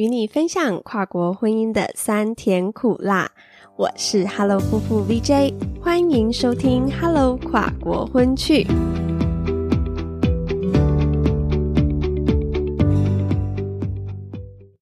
[0.00, 3.30] 与你分享跨国婚姻的酸甜苦辣。
[3.76, 8.66] 我是 Hello 夫妇 VJ，欢迎收听 Hello 跨国婚趣。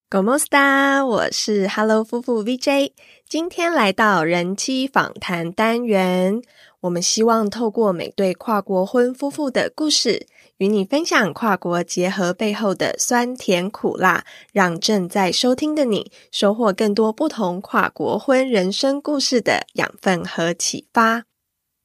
[0.08, 2.92] Go Mosta，我是 Hello 夫妇 VJ，
[3.28, 6.40] 今天来到人妻访谈单元，
[6.82, 10.28] 我们希望透过每对跨国婚夫妇的故事。
[10.58, 21.24] 与你分享跨国结合背后的酸甜苦辣，让正在收听的你收获更多不同跨国婚人生故事的养分和启发。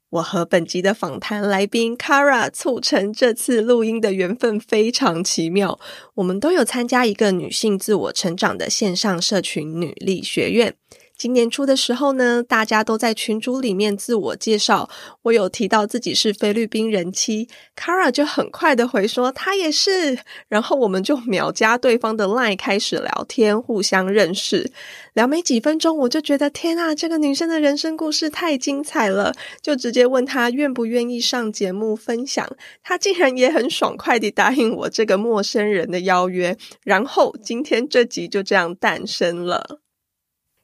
[0.09, 5.79] 我和本集的访谈来宾 Kara 促成这次录音的缘分非常奇妙。
[6.15, 10.75] 我们都有参加一个女性自我成长的线上社群女力学院。
[11.23, 14.89] 今年初的时候呢，大家都在群组里面自我介绍。
[15.21, 20.19] 我有提到自己是菲律宾人妻，Kara 就很快的回说她也是。
[20.49, 24.69] 然后我们就秒加对方的 Line 开始聊天，互相认识。
[25.13, 32.45] 聊没几分钟，我就觉得天啊，这个女生的人生故事太精彩了，就直接问她愿不愿意上节目分享。
[32.83, 36.57] 她竟然也很爽快地答应我这个陌生人的邀约。
[36.83, 39.82] 然后今天这集就这样诞生了。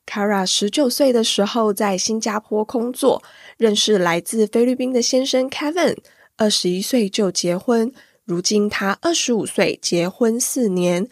[0.10, 3.22] Kara 十九岁的时候在新加坡工作，
[3.58, 5.98] 认识来自菲律宾的先生 Kevin。
[6.36, 7.94] 二十一岁就结婚，
[8.26, 11.08] 如今她二十五岁，结婚四年，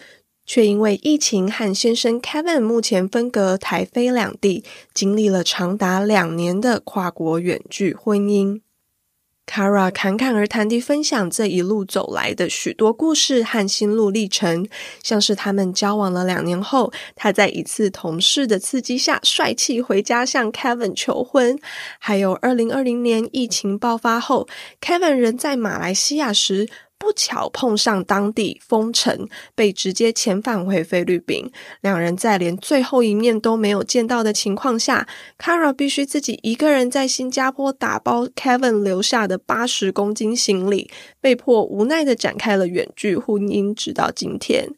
[0.47, 4.63] 却因为疫情和先生 Kevin 目前分隔台菲两地，
[4.95, 8.61] 经历了长达两年的跨国远距婚姻。
[9.47, 14.67] Kara 侃侃而谈地分享这一路走来的许多故事和心路历程，
[15.01, 21.55] 像是他们交往了两年后，他在一次同事的刺激下帅气回家向 Kevin 求婚；
[21.97, 24.47] 还有二零二零年疫情爆发后
[24.81, 26.67] ，Kevin 人在马来西亚时。
[26.99, 31.51] 不巧碰上当地封城，被直接遣返回菲律宾。
[31.81, 40.89] 两人在连最后一面都没有见到的情况下，Kara 必须自己一个人在新加坡打包 Kevin 留下的八十公斤行李，
[41.21, 44.69] 被迫无奈的展开了远距婚姻，直到今天。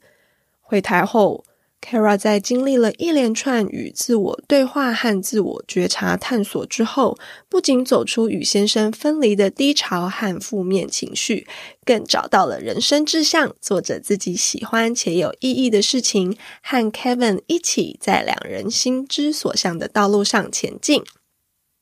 [0.61, 1.43] 回台后。
[1.81, 7.17] Kara 在经历了一连串与自我对话和自我觉察探索之后，
[7.47, 11.47] 不仅走出与先生分离的低潮和负面情绪，
[11.85, 21.01] 更找到了人生志向，做着自己喜欢且有意义的事情，和 Kevin 一起在两人心之所向的道路上前进。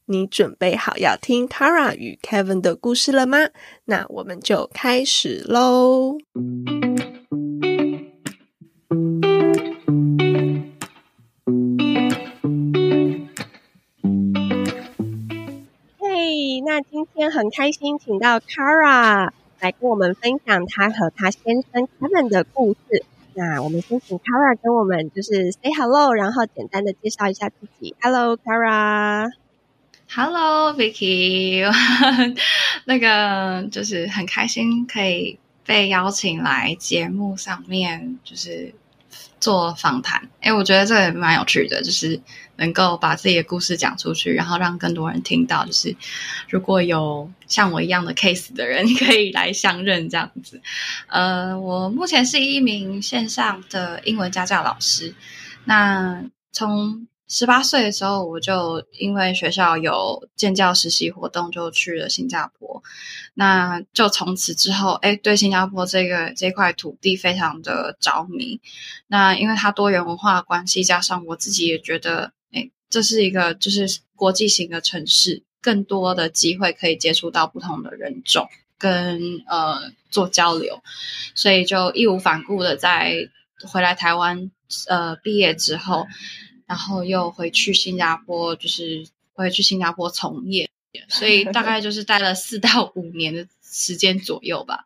[0.09, 3.39] 你准备好要听 Kara 与 Kevin 的故事了吗？
[3.85, 6.17] 那我们就开始喽。
[16.77, 23.03] 那今天很开心，请到 Kara 来跟我们分享她和她先生 Kevin 的故事。
[23.33, 27.95] 那我们先请 Kara 跟我们就是 say hello，然后简单的介绍一下自己。
[27.99, 29.31] Hello，Kara。
[30.07, 31.63] Hello，Vicky。
[32.85, 38.75] 那个就是很开心可以被邀请来节目上面，就是。
[39.39, 42.19] 做访谈，哎，我觉得这也蛮有趣的，就是
[42.55, 45.65] 能够把自己的故事讲出去，然后让更多人听到。
[45.65, 45.95] 就是
[46.49, 50.61] 如果有像我一样的 case 的人，可以来相认这样子。
[51.07, 55.13] 呃，我目前是一名线上的英文家教老师。
[55.65, 62.81] 那从十八岁的时候，我就因为学校有建教实习活动，就去了新加坡。
[63.33, 68.61] 那就从此之后，哎，对新加坡这个这块土地非常的着迷。
[69.07, 80.81] 那因为它多元文化关系，加上我自己也觉得，哎，这是一个就是国际型的城市，更多的机会可以接触到不同的人种，跟呃做交流，
[81.35, 83.29] 所以就义无反顾的在
[83.69, 84.49] 回来台湾，
[84.87, 86.07] 呃，毕业之后。
[86.67, 90.69] 然后又回去新加坡，就是回去新加坡从业，
[91.07, 94.85] 所以大概就是待了四到五年的时间左右吧。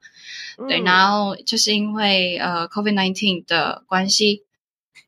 [0.70, 4.44] 对，然后就是因为呃，COVID nineteen 的关系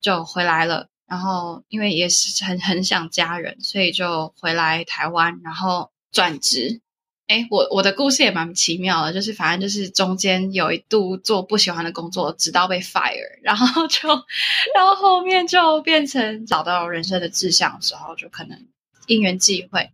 [0.02, 0.90] 就回来了。
[1.06, 6.82] 然后因为也是很很想家人，所以就回来台湾，然后转职。
[7.28, 14.10] 哎，我我的故事也蛮奇妙的，就是反正就是中间有一度做不喜欢的工作，直到被 fire，然后就，
[14.76, 18.68] 然后后面就变成找到人生的志向的时候，就可能
[19.08, 19.92] 因缘际会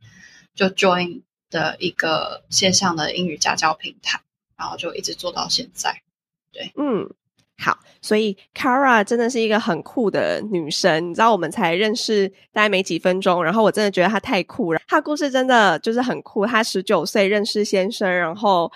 [0.56, 4.22] 就 join 的一个线上的英语家教平台，
[4.58, 6.02] 然后就一直做到现在。
[6.52, 7.14] 对，嗯。
[7.62, 11.10] 好，所以 Kara 真的是一个很酷的女生。
[11.10, 14.80] 你知道，我们才认识大概没几分钟，然后我真的觉得她太酷了。
[14.88, 16.46] 她故事真的就是很酷。
[16.46, 18.72] 她十九岁认识先生，然后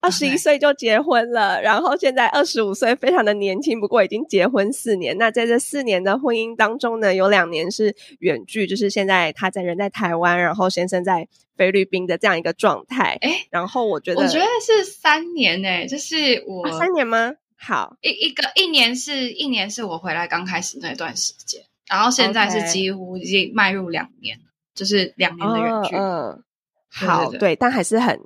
[0.00, 5.18] 二十一岁就结婚了，然后现在二十五岁，非常的年轻，不过已经结婚四年。
[5.18, 11.26] 那在这四年的婚姻当中呢，有两年是远距，就是现在她在人在台湾，然后先生在
[11.56, 13.18] 菲律宾的这样一个状态。
[13.20, 17.34] 哎，然后我觉得，我觉得是三年呢，就是我三年吗？
[17.62, 24.40] 好，一一个一年是一年是我回来刚开始那段时间，然后现在是几乎已经迈入两年，
[24.74, 25.96] 就是两年的远距。
[25.96, 26.42] 嗯，
[26.90, 28.20] 好，对，但还是很。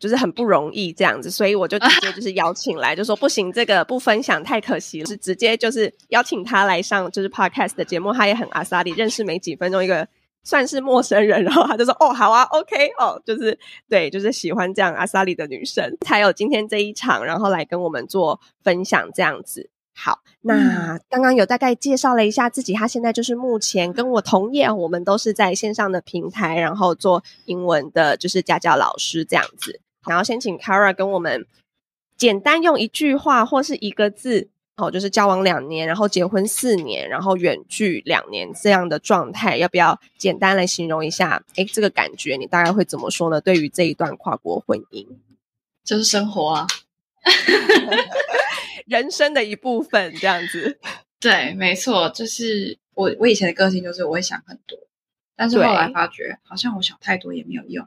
[0.00, 10.08] 就是很不容易这样子，所以我就直接就是邀请来，就说不行，这个不分享太可惜了，是直接就是邀请他来上就是 podcast 的节目，他也很阿萨里，认识没几分钟，一个
[10.42, 13.58] 算是陌生人，然后他就说哦好啊，OK 哦，就是
[13.88, 19.70] 对，就是喜欢这样阿萨里的女生，才有今天这一场，然后来跟我们做分享这样子。
[19.92, 29.80] 好，那刚刚有大概介绍了一下自己，他现在就是目前跟我同业，我们都是在线上的平台，然后做英文的，就是家教老师这样子。
[30.06, 31.44] 然后先请 Kara 跟我们
[32.16, 34.48] 简单用一句话或是一个字，
[34.80, 41.42] 哦，就是交往两年，然后结婚四年，然后远距两年这样的状态，要不要简单来形容一下？
[41.56, 43.40] 哎，这个感觉你大概会怎么说呢？
[43.40, 45.06] 对于这一段跨国婚姻，
[45.84, 46.66] 就是生活啊，
[48.86, 50.78] 人生的一部分，这样子。
[51.20, 54.78] 对，没错，就是我我以前的个性就是我会想很多，
[55.36, 57.86] 但是后来发觉好像我想太多也没有用，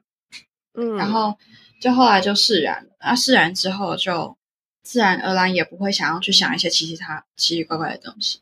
[0.74, 1.38] 嗯，然后。
[1.81, 4.38] 就后来就释然了，那释然之后就
[4.83, 8.39] 自然而然也不会想要去想一些奇奇他奇奇怪怪的东西。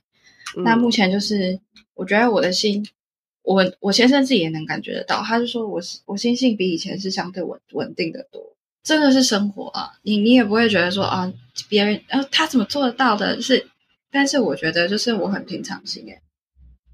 [0.57, 1.59] 那目前就是
[1.93, 2.85] 我觉得我的心，
[3.43, 8.41] 我我先生自己也能感觉得到，他就说我我心性比以前是相对稳稳定的多，
[8.83, 11.31] 真的是生活啊，你你也不会觉得说啊
[11.69, 13.65] 别人啊他怎么做得到的，是，
[14.11, 16.21] 但是我觉得就是我很平常心诶。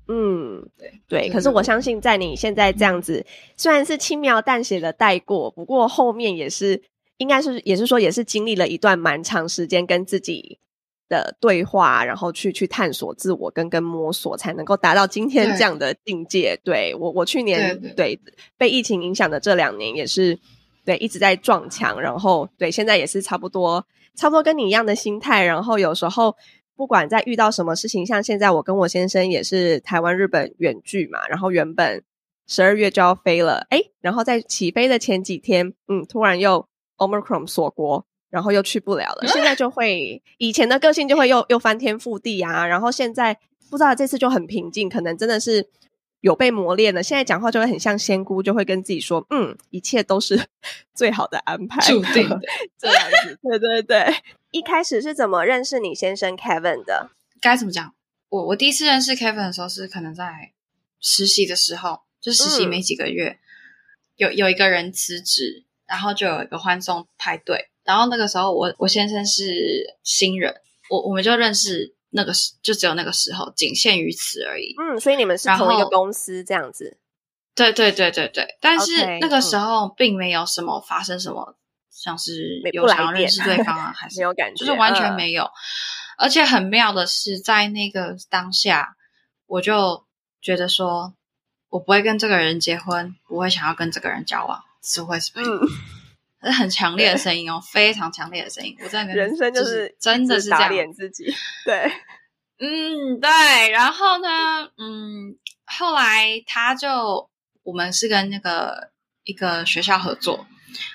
[0.09, 3.25] 嗯，对对，可是我相信，在你现在这样子，
[3.57, 6.81] 虽然是轻描淡写的带过，不过后面也是，
[7.17, 10.59] 应该是也是说，也是经历了一段蛮长时间跟自己
[11.09, 16.59] 的对话，然后去去探索自我跟跟摸索，才能够达到今天这样的境界。
[16.63, 18.19] 对我，我去年对
[18.57, 20.39] 被疫情影响的这两年，也是
[20.85, 23.85] 对一直在撞墙，然后对现在也是差不多
[24.15, 26.35] 差不多跟你一样的心态，然后有时候。
[26.77, 32.03] 不管在遇到什么事情，像现在我跟我先生也是台湾日本远距嘛，然后原本
[32.45, 36.67] 十二月就要飞了，哎，然后在起飞的前几天，嗯，突然又
[36.97, 39.27] Omicron 锁国，然后又去不了了。
[39.27, 43.38] 现在就会以前的个性就会又又翻天覆地啊，然后现在
[43.69, 45.67] 不知道这次就很平静，可能真的是
[46.21, 47.01] 有被磨练了。
[47.01, 50.47] 现在讲话就会很像仙姑，就会跟自己说，嗯，一切都是
[50.95, 52.39] 最好的安排，注定的
[52.77, 53.39] 这样子。
[53.41, 54.15] 对对对。
[54.51, 57.11] 一开始是怎么认识你先生 Kevin 的？
[57.41, 57.94] 该怎么讲？
[58.29, 60.51] 我我第一次认识 Kevin 的时候是可能在
[60.99, 63.38] 实习的时候，就实习没几个月，
[64.15, 70.53] 有有一个人辞职，然后就有一个欢送派对，然后那个时候我我先生是新人，
[70.89, 74.75] 我我们就认识那个时就只有那个时候，仅限于此而已。
[74.79, 76.97] 嗯，所以你们是同一个公司这样子？
[77.55, 81.55] 对对对对对，但是那个时候并没有什么发生什么。
[81.89, 85.49] 像是有想要认识对方啊，还是 没有感觉，就是完全没有。
[86.15, 88.95] 而且很妙的是，在那个当下，
[89.47, 90.05] 我就
[90.39, 91.15] 觉得说，
[91.69, 95.62] 我不会跟这个人结婚，不会想要跟这个人交往，只会是朋友。
[96.44, 98.77] 是很强烈的声音哦，非常强烈的声音。
[98.81, 101.25] 我在人生就是真的是打脸自己，
[101.65, 101.91] 对，
[102.59, 103.71] 嗯，对。
[103.71, 105.35] 然后呢，嗯，
[105.66, 107.30] 后来他就
[107.63, 108.92] 我们是跟那个
[109.23, 110.45] 一个学校合作。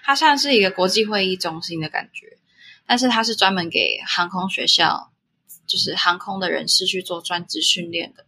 [0.04, 2.38] 它算是一个国际会议中心的感觉，
[2.86, 5.10] 但是它是专门给航空学校，
[5.66, 8.24] 就是航空的人士去做专职训练的。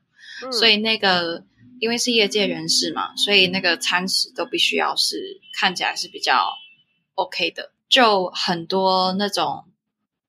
[0.51, 1.45] 所以那个
[1.85, 6.55] 因为是业界人士嘛，所以那个餐食都必须要是看起来是比较
[7.15, 9.67] OK 的，就很多那种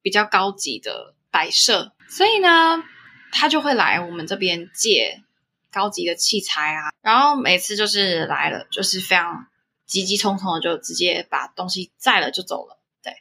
[0.02, 1.94] 比较高级的摆设。
[2.10, 2.84] 所以呢，
[3.32, 5.24] 他就会来我们这边借
[5.72, 9.48] 高级的器材啊，然后每次就是来了，就是非常。
[9.86, 13.14] 急急匆匆的就直接把东西载了就走了，对。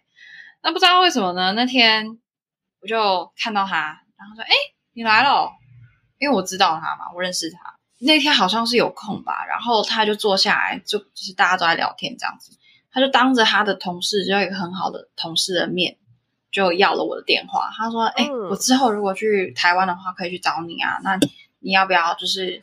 [0.62, 1.52] 那不知道为什么呢？
[1.52, 2.18] 那天
[2.80, 4.50] 我就看到他，然后说：“哎，
[4.94, 5.50] 你来了。”
[6.18, 7.78] 因为我知道他嘛，我认识他。
[7.98, 12.52] 那天好像是有空吧，然后他就坐下来，就就是大家都在聊天这样子。
[12.92, 15.96] 他就当着他的同事，就一个很好的同事的面，
[16.50, 17.70] 就要了我的电话。
[17.76, 21.00] 他说：“哎，我之后如果去台湾的话，可以去找你啊。
[21.02, 21.18] 那
[21.60, 22.62] 你要不要就是？”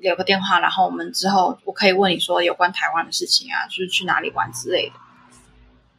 [0.00, 4.94] 留个电话，然后我们之后我可以问你说有关台湾的事情啊，就是去哪里玩之类的。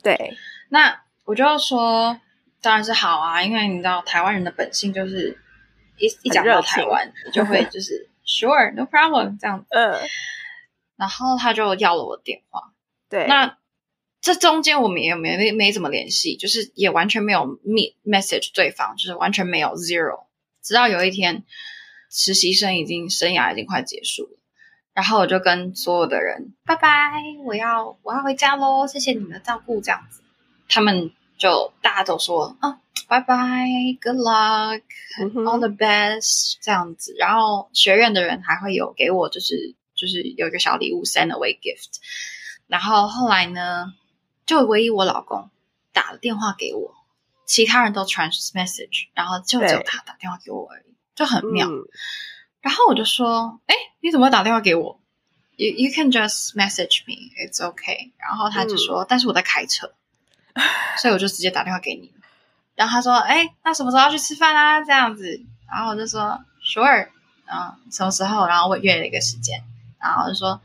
[0.01, 0.35] 对，
[0.67, 2.19] 那我就说
[2.61, 5.37] 当然是好啊，因为你知道台湾人的本性就是
[5.97, 9.65] 一一讲到台湾就会 就是 sure no problem 这样。
[9.69, 9.97] 嗯。
[10.95, 12.73] 然后他就要了我的电话。
[13.09, 13.27] 对。
[13.27, 13.57] 那
[14.21, 20.27] 这中间我们也没没怎么联系，就是也完全没有 meet message 对方，就是完全没有 zero。
[20.61, 21.43] 直到有一天，
[22.09, 24.39] 实习生已经生涯已经快结束了，
[24.93, 27.11] 然后我就跟所有的人拜拜，
[27.43, 30.21] 我要我要回家喽，谢谢你们的照顾，这样子，
[30.69, 33.67] 他们就大家都说啊，拜拜
[34.01, 37.15] ，good luck，all the best，这样子。
[37.17, 41.97] 然后学院的人还会有给我，就是就是有一个小礼物，send away gift。
[42.67, 43.93] 然后后来呢？
[44.45, 45.49] 就唯一我老公
[45.93, 46.93] 打了电话给我，
[47.45, 51.69] 其他人都传 message，然后就只有他打电话给我而已，就很妙。
[52.59, 54.99] 然后我就说：“哎，你怎么会打电话给我
[55.55, 59.93] ？You you can just message me, it's okay。”然后他就说：“但是我在开车，
[60.99, 62.11] 所以我就直接打电话给你。”
[62.75, 67.09] 然后他说：“哎，那什么时候要去吃饭啊？”这样子，然后我就说：“Sure。”
[67.45, 68.47] 嗯，什么时候？
[68.47, 69.61] 然后我约了一个时间，
[69.99, 70.61] 然后就说：“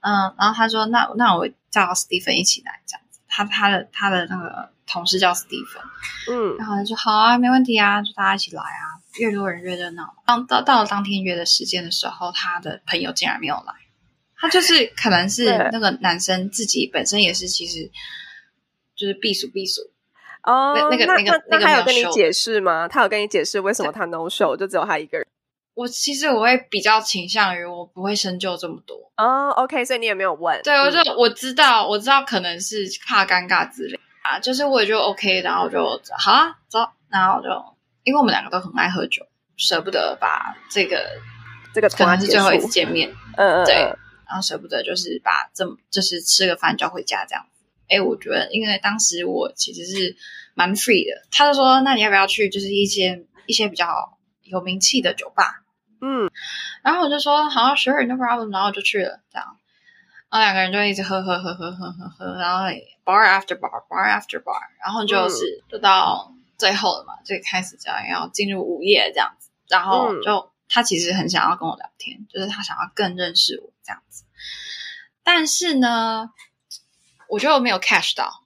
[0.00, 5.82] 嗯。”然后他说：“那那我叫 Stephen 一起来，这样子。”他他的他的那个同事叫 Stephen，
[6.30, 10.14] 嗯，然后他说好啊，没问题啊，就大家一起来啊，越多人越热闹。
[10.24, 13.74] 当到到了当天约的时间的时候，他的朋友竟然没有来，
[14.36, 17.90] 他就是可能是那个男生自己本身也是其实
[18.96, 19.82] 就是避暑避暑
[20.44, 22.86] 哦，那个那个那个他有跟你解释吗？
[22.86, 25.26] 他有跟你解释为什么他 no show 就只有他一个人？
[25.74, 30.60] 我其实我会比较倾向于我不会深究这么多哦，OK，所以你也没有问。
[30.62, 37.48] 对，我就我知道，我知道可能是怕尴尬之类啊，就是我也就 OK，然后就好啊，走，然后就
[38.04, 41.10] 因为我们两个都很爱喝酒，舍不得把这个
[41.74, 43.74] 这个可能是最后一次见面，嗯嗯，对，
[44.28, 47.44] 然后舍不得就是把这么就是吃个饭就要回家这样。
[47.88, 50.16] 哎，我觉得因为当时我其实是
[50.54, 55.62] 蛮 free 的，他就说那你要不要去就是一些一些比较有名气的酒吧。
[56.00, 56.30] 嗯，
[56.82, 59.56] 然后我就说好，sure，no problem，然后就去了，这样，
[60.30, 62.66] 然后两个人就一直喝喝喝喝喝喝喝，然后
[63.04, 74.24] bar after bar，bar after bar，然后就是就到最后了嘛，最开始这样要进入午夜这样子，然后就他其实很想要跟我聊天，就是他想要更认识我这样子，
[75.22, 76.30] 但是呢，
[77.28, 78.44] 我觉得我没有 catch 到，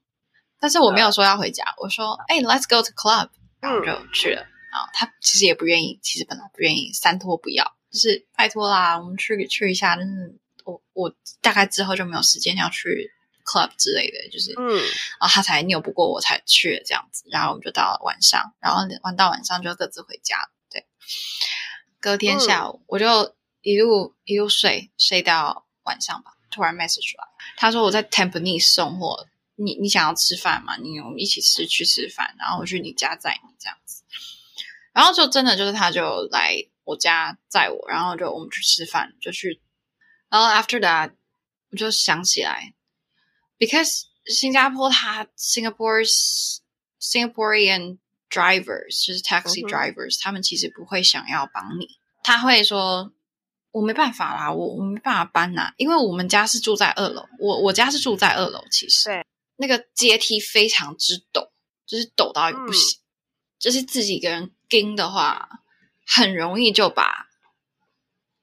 [0.61, 3.29] 但是我没有说要回家，我说哎，let's go to club，
[3.61, 4.43] 然后就去了。
[4.71, 9.97] 啊，他其实也不愿意，其实本来不愿意，三拖不要，就是拜托啦，我们去去一下。
[9.97, 13.11] 但是我我大概之后就没有时间要去
[13.47, 14.77] club 之类的，就是嗯，
[15.19, 17.25] 然后他才拗不过我才去了这样子。
[17.31, 20.37] 然后我们就到了晚上，然后玩到晚上就各自回家。
[20.71, 20.87] 对，
[21.99, 27.25] 隔天下午我就一路一路睡睡到晚上吧，突然 message 来，
[27.57, 29.27] 他说我在 Tampines 送货，
[29.57, 30.77] 你你想要吃饭吗？
[30.77, 34.03] 你我们一起吃去吃饭，然后我去你家载你这样子。
[34.93, 39.61] 然后就真的就是他就来我家载我，然后就我们去吃饭，就去。
[40.29, 41.13] 然后 after that，
[41.71, 42.75] 我就想起来
[43.59, 46.59] ，because 新加坡它 Singapore's
[47.01, 53.13] Singaporean drivers 就是 taxi drivers，他们其实不会想要帮你，他会说
[53.71, 59.25] 我没办法啦，我我没办法搬呐，因为我们家是住在二楼，我我家是住在二楼，其实对。
[59.57, 61.51] 那个阶梯非常之陡，
[61.85, 63.01] 就是陡到不行。
[63.59, 65.49] 就是自己一个人跟的话，
[66.07, 67.27] 很容易就把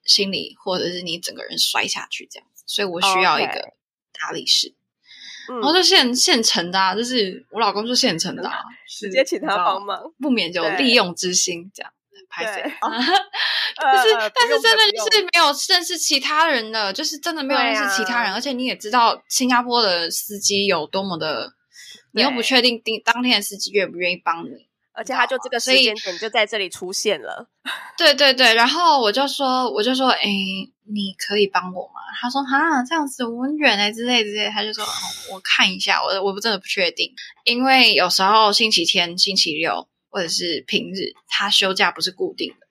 [0.04, 3.72] 心理或者是你整个人摔下去这样子，所以我需要一个
[4.12, 4.74] 大力士，
[5.48, 11.90] 然后就现现成的，啊就是我老公就现成的， 啊直接请他帮忙，不免有利用之心这样
[12.28, 21.52] 拍摄， 就是但是真的就是没有认识其他人的，就是真的没有认识其他人，而且你也知道新加坡的司机有多么的，
[22.12, 24.66] 你又不确定当当天的司机愿不愿意帮你。
[24.98, 25.60] 而且他就这个？
[25.60, 27.50] 时间点就在这里出现了，
[27.98, 32.00] 对对对，然后我就说，我就说，哎，你可以帮我吗？
[32.18, 34.48] 他说，哈，这样子我很远哎，之类之类。
[34.48, 34.82] 他就说，
[35.30, 37.12] 我看一下，我我不真的不确定，
[37.44, 42.66] 因为有时候星期天、星期六或者是平日，他休假不是固定的，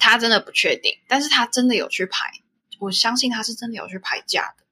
[0.00, 0.98] 他真的不确定。
[1.06, 2.32] 但是他真的有去排，
[2.80, 4.64] 我相信他是真的有去排假的。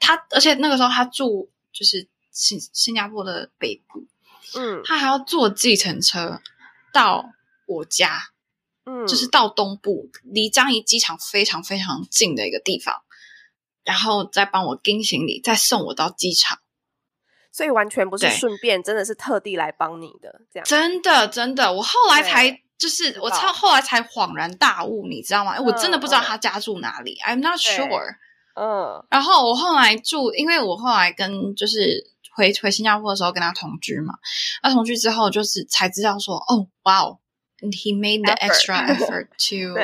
[0.00, 4.08] 他而且那个时候他住就是新新加坡的北部。
[4.54, 6.42] 嗯，他还要坐计程车
[6.92, 7.32] 到
[7.66, 8.18] 我家，
[8.84, 13.04] 嗯，就是到东部，离樟宜机场非常非常近的一个地方，
[13.84, 16.58] 然后再帮我拎行李，再送我到机场，
[17.52, 20.66] 所以完全不是顺便，真的是特地来帮你的，这样。
[20.66, 25.60] 真的真的，我后来才就是我超后来才恍然大悟，你知道吗？
[25.60, 28.16] 我真的不知道他家住哪里，I'm not sure，
[28.54, 32.10] 嗯，然后我后来住，因为我后来跟就是。
[32.34, 34.14] 回回新加坡的时候跟他同居嘛，
[34.62, 37.18] 那同居之后就是才知道说，哦，哇哦
[37.60, 39.74] ，he made the extra effort to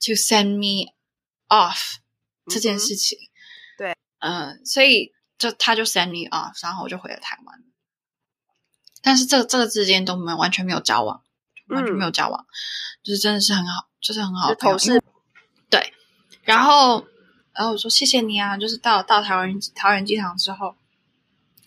[0.00, 0.92] to send me
[1.46, 1.98] off
[2.50, 3.16] 这件事情，
[3.78, 5.12] 对，嗯，所以
[5.44, 7.62] 就他就 send me off，然后我就回了台湾。
[9.02, 11.20] 但是这个这个之间都没有完全没有交往，
[11.68, 12.46] 完全没有交往，
[13.02, 14.54] 就是真的是很好，就是很好。
[14.54, 15.02] 同事
[15.68, 15.92] 对，
[16.44, 17.06] 然后
[17.52, 20.74] 然后我说谢谢你啊，就是到到桃园桃园机场之后，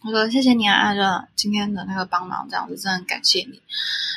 [0.03, 3.61] 我说谢谢你啊，就今天的那个帮忙这样子，真的很感谢你。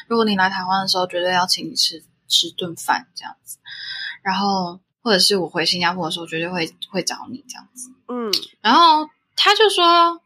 [0.08, 3.58] 如果你来台湾的时候，绝对要请你吃吃顿饭这样子。
[4.22, 7.90] 然后或者是我回新加坡的时候，绝对会会找你这样子。
[8.08, 9.08] 嗯然后
[9.42, 10.20] 他就说，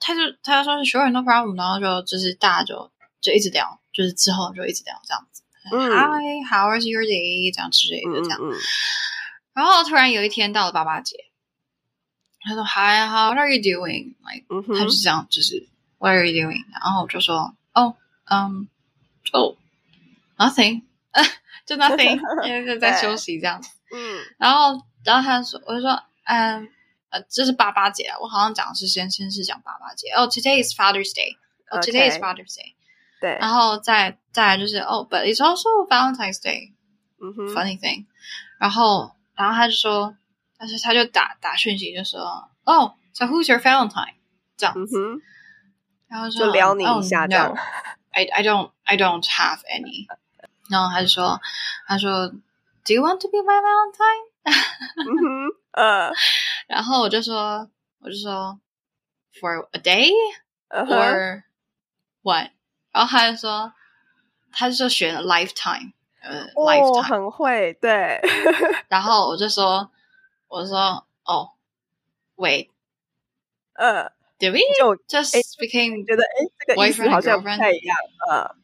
[0.00, 5.42] 他就他就说是 sure no problem，然后就就是大家就就一直聊，就是之后就一直聊这样子。
[5.70, 7.54] 嗯 Hi, how was your day？
[7.54, 8.38] 这样之类的这样。
[8.42, 8.58] 嗯嗯
[9.54, 11.16] 然后突然有一天到了爸爸节，
[12.40, 14.16] 他说 Hi, how are you doing?
[14.26, 15.68] Like 嗯，他就是这样，就是
[15.98, 16.64] What are you doing？
[16.72, 17.94] 然后我就说哦，
[18.24, 18.66] 嗯，
[19.22, 19.56] 就
[20.36, 20.82] nothing，
[21.64, 23.70] 就 nothing，因 为就在休息这样子。
[23.94, 26.68] 嗯然后，然后他就说，我就说，嗯，
[27.11, 30.09] 呃，这是爸爸节啊，我好像讲的是先先是讲爸爸节。
[30.09, 31.37] 哦、t o d a y is Father's Day。
[31.69, 32.75] 哦、t o d a y is Okay Father's Day。
[33.19, 36.73] 对，然后再再来就是哦、b u t it's also Valentine's Day。
[37.19, 38.05] 嗯哼， Funny thing。
[38.59, 40.15] 然后，然后他就说，
[40.57, 44.15] 但是他就打打讯息就说，哦、s o who's your Valentine？
[44.57, 45.21] 这样子，嗯哼，
[46.07, 47.59] 然后说就撩你哦一下这样 no,
[48.11, 50.07] I I don't I don't have any。
[50.69, 51.39] 然后他就说，
[51.87, 54.27] 他说，Do you want to be my Valentine？
[54.97, 56.11] 嗯哼，呃
[56.68, 57.68] 然后我就说，
[58.00, 58.60] 我就说
[59.40, 60.10] ，for a day
[60.68, 61.42] 嗯哼 or
[62.22, 62.50] what？
[62.92, 63.72] 然后他就说，
[64.52, 65.92] 他就说选了 lifetime，
[66.22, 67.02] 呃、哦，lifetime。
[67.02, 68.20] 很会，对，
[68.88, 69.90] 然后我就说，
[70.48, 71.50] 我说，哦
[72.36, 72.68] ，wait，did
[73.74, 74.04] 呃
[74.50, 77.96] ，we 就 just 诶 became 觉得哎，这个意思 Boyfriend 好像不 girlfriend 太一样，
[78.28, 78.54] 呃，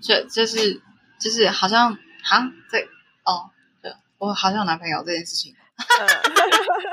[0.00, 0.80] 这就是
[1.20, 2.78] 就是好像哈这
[3.24, 3.50] 哦，
[3.82, 5.54] 对我好像有男朋友这件事情。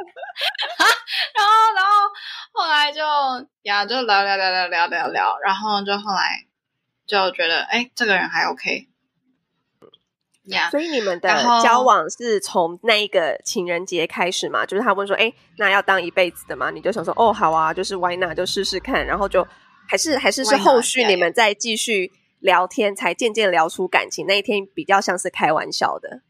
[0.77, 0.86] 呃
[1.36, 1.91] 然后，然后
[2.53, 3.01] 后来就
[3.63, 6.46] 呀，就聊聊聊聊聊聊聊，然后就后来
[7.05, 8.88] 就觉得，哎，这个人还 OK，
[10.46, 11.29] 呀、所以你们的
[11.63, 14.65] 交往是从那一个情人节开始嘛？
[14.65, 19.45] 就是他问说：“哎，那要当一辈子的吗？”你就想说：“哦，好啊，就是 why not 就试试看。”然后就
[19.88, 20.56] 还是还是是？
[20.58, 24.25] 后续你们再继续聊天，才渐渐聊出感情。
[24.28, 26.21] 那一天比较像是开玩笑的，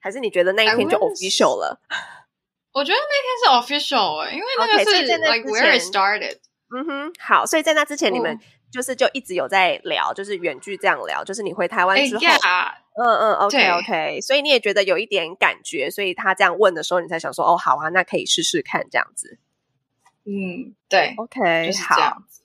[0.00, 1.80] 还是你觉得那一天就 official 了？
[2.72, 6.38] 我觉得那天是 official，欸因为那个是 like where it started。
[6.72, 7.44] 嗯哼，好。
[7.44, 8.38] 所以在那之前，你们哦
[8.70, 12.22] 就是就一直有在聊，就是远距这样聊，就是你回台湾哎之后。
[12.22, 12.38] 呀，
[12.94, 19.40] 嗯嗯，OK OK，所以你也觉得有一点感觉，所以他这样问的时候，你才想说，哦，好啊，那可以试试看这样子。
[20.24, 22.42] 嗯，对，OK，就是这好，样子。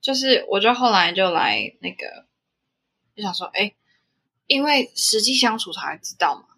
[0.00, 2.26] 就是我就后来就来那个，
[3.14, 3.74] 就想说，哎，
[4.48, 6.53] 因为实际相处才知道嘛，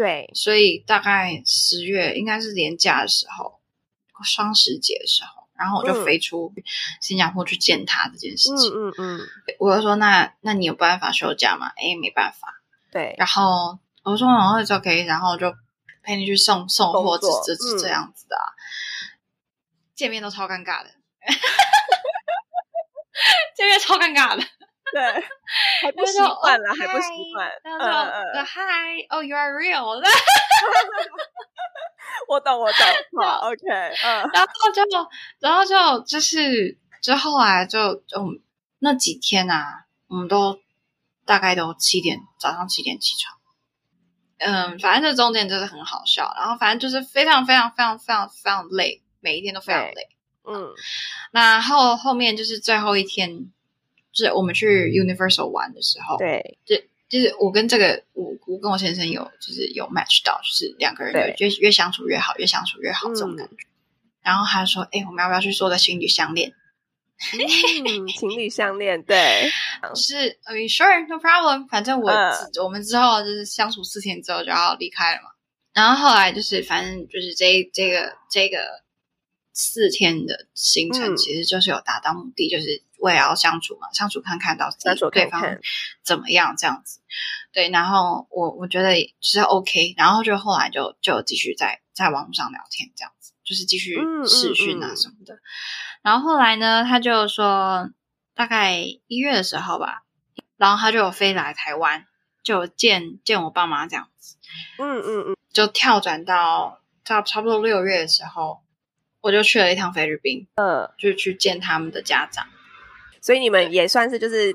[0.00, 3.60] 对，所以大概十月应该是年假的时候，
[4.24, 6.54] 双十节的时候，然后我就嗯飞出
[7.02, 8.72] 新加坡去见他这件事嗯情。
[8.74, 9.20] 嗯嗯，
[9.58, 11.66] 我就说，那那你有办法休假吗？
[11.76, 12.62] 哎，没办法。
[12.90, 15.54] 对，然后我说，然后就可以，然后就
[16.02, 18.56] 陪你去送送货，这这这嗯这样子的、啊。
[19.94, 20.88] 见面都超尴尬的，
[23.54, 24.42] 见面超尴尬的。
[24.92, 25.02] 对，
[25.82, 27.50] 还不习惯了，哦还不习嗨惯。
[27.62, 29.84] 然嗯后就嗯，Hi, oh you are real，
[32.28, 32.78] 我懂，我懂。
[33.22, 33.66] 好，OK，
[34.04, 34.82] 嗯然后就
[35.38, 38.18] 然后就就是就后来就就
[38.80, 40.60] 那几天啊，我们都
[41.24, 43.36] 大概都七点早上七点起床。
[44.38, 50.08] 嗯，反正这中间就是很好笑，然后反正就是非常非常非常非常非常累，每一天都非常对累。
[50.46, 50.72] 嗯
[51.32, 53.50] 那后后面就是最后一天，
[54.12, 56.76] 就是我们去 Universal 玩的时候，，对，就
[57.08, 61.34] 就是我跟这个我我跟我先生有就是有 match 到，就是两个人对。
[61.36, 63.36] 就越越相处越好，越相处越好这种嗯。
[63.36, 63.66] 感觉。
[64.22, 66.52] 然后他说：“哎、我们要不要去做个情侣项链？
[67.32, 69.50] 嗯， 情侣项链，对，
[69.88, 71.06] 就是呃，sure?
[71.08, 72.32] No problem，反正我、嗯。
[72.62, 75.30] 我们之后就是相处四天之后就要离开了嘛。
[75.72, 78.82] 然后后来就是反正就是这这个这个
[79.54, 81.16] 四天的行程，嗯。
[81.16, 85.42] 其实就是有达到目的，就是为了要相处嘛，相处看看到底相处对方
[86.02, 87.00] 怎么样这样子。
[87.52, 95.38] 对，然后我我觉得就是 OK，然后就后来就就继续在在网络上聊天这样子，就是继续嗯嗯视讯啊嗯什么的。
[96.02, 97.90] 然后后来呢，他就说
[98.34, 100.04] 大概一月的时候吧，
[100.56, 102.06] 然后他就飞来台湾，
[102.44, 104.36] 就见见我爸妈这样子，
[104.78, 108.62] 嗯嗯嗯，就跳转到到差不多六月的时候，
[109.20, 112.46] 我就去了一趟菲律宾，呃，就去见他们的家长。
[113.20, 114.52] 所以你们也算是就是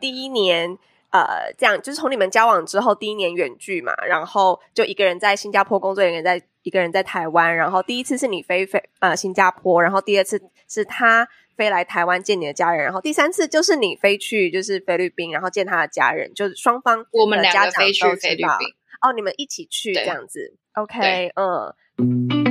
[0.00, 0.78] 第一年。
[1.12, 18.68] 呃，这样就是从你们交往之后第一年远距嘛，然后就一个人在新加坡工作，一个人在一个人在台湾，然后第一次是你飞飞呃新加坡，然后第二次是他飞来台湾见你的家人，然后第三次就是你飞去就是菲律宾，然后见他的家人，就是双方我们两的家长个飞去菲律宾，
[19.02, 22.41] 哦，你们一起去这样子，OK，嗯。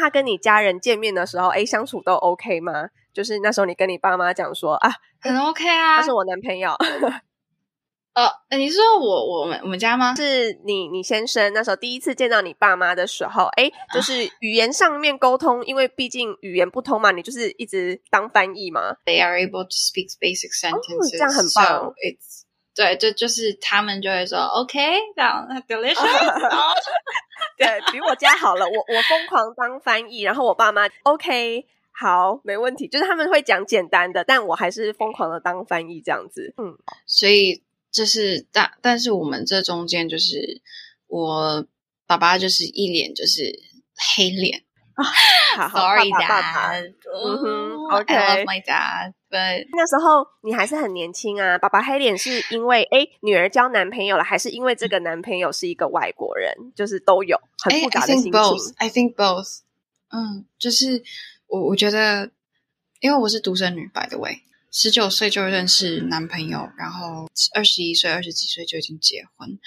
[0.00, 2.88] 他跟你家人见面的时候，哎，相处都 OK 吗？
[3.12, 6.12] 就是那时候你跟你爸妈讲说啊，很 OK 啊他是。
[6.12, 6.72] 我男朋友，
[8.14, 10.14] 呃，你是说我我们我们家吗？
[10.16, 18.94] 是你你先生那时候第一次见到你爸妈的时候，哎，啊就是语言上面沟通，因为毕竟语言不通嘛，你就是一直当翻译嘛。
[19.04, 22.42] They are able to speak basic sentences，哦这样很棒 So it's
[22.74, 24.78] 对，就就是他们就会说 OK，
[25.14, 25.96] 这样 delicious，
[27.58, 36.54] 对比我家好了，我我疯狂当翻译，然后我爸妈 OK 好没问题，就是他们会讲简单的，但我还是疯狂的当翻译这样子。
[36.56, 40.62] 嗯，所以就是但但是我们这中间就是
[41.08, 41.66] 我
[42.06, 43.42] 爸爸就是一脸就是
[44.16, 44.62] 黑脸
[45.72, 56.54] Sorry 爸爸爸爸 dad，嗯哼 Oh, OK I love my dad，but 那时候你还是很年轻啊，爸爸黑脸是因为哎女儿交男朋友了，还是因为这个男朋友是一个外国人？
[56.74, 58.74] 就是都有很哎复杂的心.情。
[58.78, 59.60] I think both.
[60.12, 61.02] 嗯，就是
[61.46, 62.30] 我我觉得，
[63.00, 69.58] 因为我是独生女，by the way，十九岁就认识男朋友，然后二十一岁、二十几岁就已经结婚，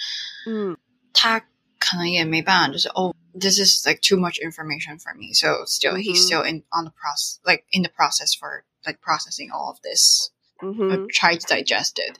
[0.46, 0.76] 嗯
[1.12, 1.40] 他
[1.78, 6.85] 可能也没办法，就是哦 ，this is like too much information for me, so still he's 嗯哼 still in on
[6.85, 10.31] the process, like in the process for like processing all of this.
[10.61, 12.17] 嗯 I 哼 try to digest it.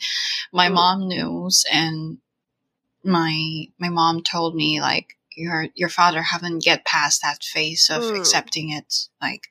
[0.52, 0.74] My Mm.
[0.74, 2.20] mom knows, and
[3.04, 8.04] my my mom told me like your your father haven't get past that phase of
[8.04, 8.18] Mm.
[8.18, 9.10] accepting it.
[9.22, 9.44] Like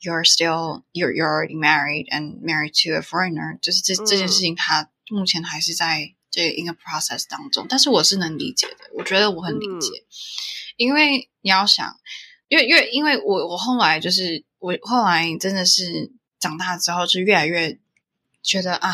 [0.00, 3.58] you're still you're you're already married and married to a foreigner.
[3.60, 10.04] 就是这、这件事情，他目前还是在这一个 process 当中，但是我是能理解的，我觉得我很理解，
[10.81, 11.95] 因为你要想，
[12.47, 17.77] 因为因为因为我我后来就是我后来真的是长大之后，就越来越
[18.41, 18.93] 觉得啊，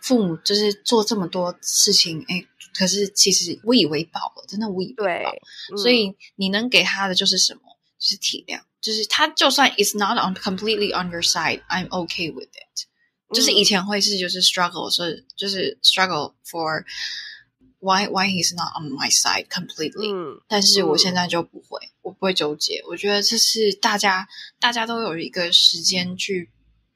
[0.00, 5.32] 父母就是做这么多事情，哎，可是其实无以为报了，真的无以为报。，
[5.72, 7.60] 嗯所以你能给他的就是什么？
[8.00, 12.86] 就是体谅，就是他就算 is not on completely on your side，I'm okay with it。
[13.32, 16.82] 就是以嗯前会是就是 struggle 是就是 struggle for
[17.80, 22.82] why why he's not on my side completely，、嗯但是我嗯现在就不会，我不会纠结。
[22.88, 24.28] 我觉得这是大家
[24.60, 26.50] 大家都有一个时间去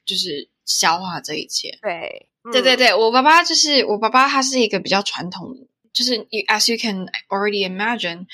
[0.05, 1.77] 就是消化这一切。
[1.81, 8.27] 对嗯对对对，我爸爸就是我爸爸，他是一个比较传统的，就是 you, as you can already imagine，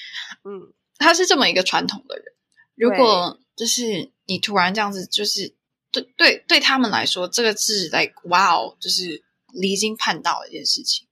[0.43, 2.25] 嗯他是这么一个传统的人。
[2.75, 5.55] 如果就是你突然这样子，就是
[5.91, 11.07] 对对对他们来说，这个是 like wow，就是离经叛道的一件事情。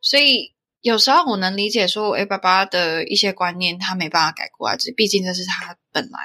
[0.00, 0.54] 所以
[0.86, 6.20] 有时候我能理解说，哎，爸爸的一些观念他没办法改过来，这毕竟这是他本来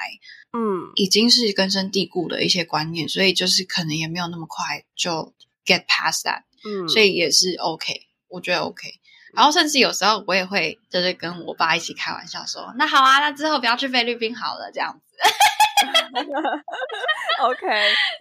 [0.52, 5.34] 嗯已经是根深蒂固的一些观念，所以就是可能也没有那么快就
[5.66, 6.42] get past that。
[6.64, 8.86] 嗯，所以也是 OK，我觉得 OK。
[9.34, 15.16] 然后甚至有时候我也会就是跟我爸一起开玩笑说，那好啊，那之后不要去菲律宾好了，这样子。
[17.39, 17.67] OK，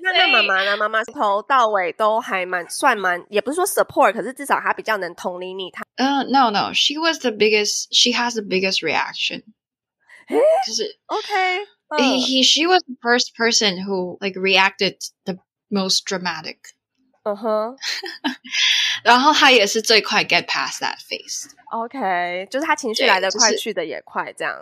[0.02, 0.76] 那那妈妈呢？
[0.76, 5.70] 妈妈从头到尾都还蛮算蛮，也不是说 support，可是至少她比较能同理你。
[5.70, 9.42] 她嗯、n o no，she was the biggest，she has the biggest reaction。
[10.66, 15.38] 就是 OK， he he she was the first person who like reacted the
[15.70, 16.58] most dramatic，
[17.22, 17.76] 嗯哼
[19.04, 21.48] 然后他也是最快 get past that phase。
[21.70, 24.52] ，OK，就是她情绪对来得快，就是去的也快，这样。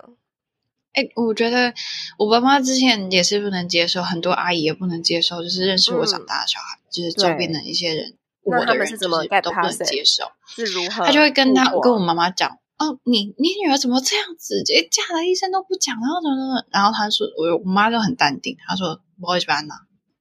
[1.00, 1.74] 哎，我觉得
[2.18, 10.26] 我爸妈之前也是不能接受，很多阿姨也不能接受，就是认识我长大的小孩，就是周边的一些人，我的人们是怎么都不能接受。
[10.48, 11.06] 是如何？
[11.06, 14.62] 他就会跟他跟我妈妈讲，哦，你你女儿怎么这样子？
[14.74, 19.76] 诶，嫁了医生都不讲，然后怎么怎么，然后他说，我我妈就很淡定，她说不会办呐。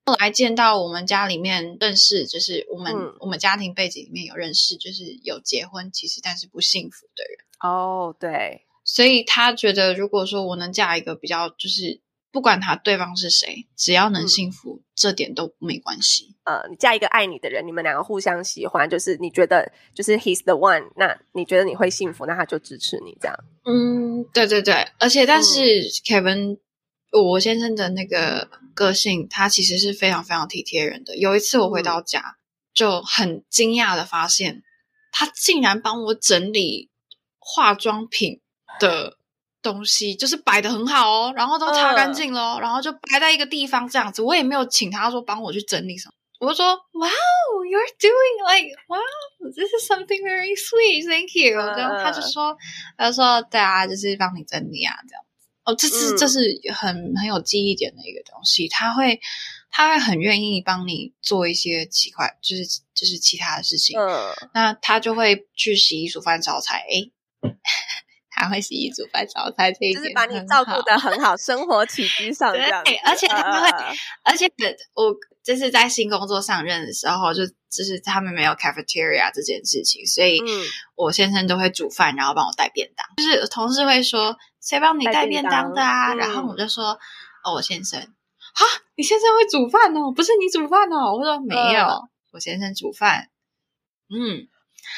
[0.06, 7.38] 后来见到我们家里面认识，就是我们、嗯我们家庭背景里面有认识，就是有结婚，其实但是不幸福的人。
[7.60, 12.00] 哦，对，所以他觉得，如果说我能嫁一个比较，就是
[12.32, 16.34] 不管他对方是谁，只要能嗯幸福，这点都没关系。
[16.44, 23.36] 呃，你嫁一个爱你的人，你们两个互相喜欢，就是你觉得就是 he's the one，那你觉得你会幸福，那他就支持你这样。
[23.66, 26.58] 嗯，对对对，而且但是嗯 Kevin，、
[27.12, 31.14] 我先生的那个个性，他其实是非常非常体贴人的。
[31.18, 32.38] 有一次我回到家，
[32.72, 34.62] 就很惊讶的发现，
[35.12, 36.88] 他竟然帮我整理
[37.38, 38.40] 化妆品
[38.78, 39.16] 的
[39.62, 44.22] 东西，就是摆的很好哦，然后都擦干净了哦、然后就摆在一个地方这样子。
[44.22, 47.10] 我也没有请他说帮我去整理什么，我就说，Wow,
[47.66, 49.00] you're doing like wow,
[49.52, 51.58] this is something very sweet, thank you。
[51.58, 52.56] 然后他就说，
[52.96, 55.28] 他就说，对啊，就是帮你整理啊，这样子。
[55.64, 56.38] 哦，这是这是
[56.74, 59.20] 很很有记忆点的一个东西，他会
[59.70, 62.64] 他会很愿意帮你做一些奇怪，就是
[62.94, 63.98] 就是其他的事情。
[64.00, 66.86] 嗯，那他就会去洗衣煮饭烧菜。
[66.88, 67.12] 诶
[68.38, 72.82] 他会洗衣煮饭烧菜，这一点就是把你照顾的很好，生活起居 上这样。
[73.04, 74.46] 而且他会，而且
[74.94, 80.38] 我就是在新工作上任的时候，就就是他们没有 cafeteria 这件事情，所以
[80.94, 83.06] 我先生都会煮饭，然后帮我带便当。
[83.16, 86.98] 就是同事会说：“谁帮你带便当的啊？”然后我就说
[87.44, 88.00] ：“哦，我先生。”
[88.54, 88.64] 哈，
[88.96, 90.10] 你先生会煮饭哦？
[90.12, 91.14] 不是你煮饭哦？
[91.14, 91.86] 我说没有，
[92.32, 93.28] 我先生煮饭。
[94.10, 94.48] 嗯。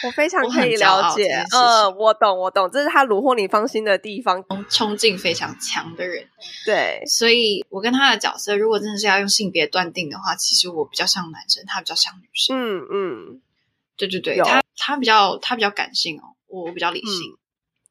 [0.06, 6.26] 我非常可以了解，呃，我懂，我懂，这是他虏获你芳心的地方，冲劲非常强的人，
[6.64, 13.42] 对，所以我跟他的角色，如果真的是要用性别断定的话，其实我比较像男生，他比较像女生，嗯嗯，
[13.96, 17.36] 对对对，他他比较他比较感性哦，我比较理性，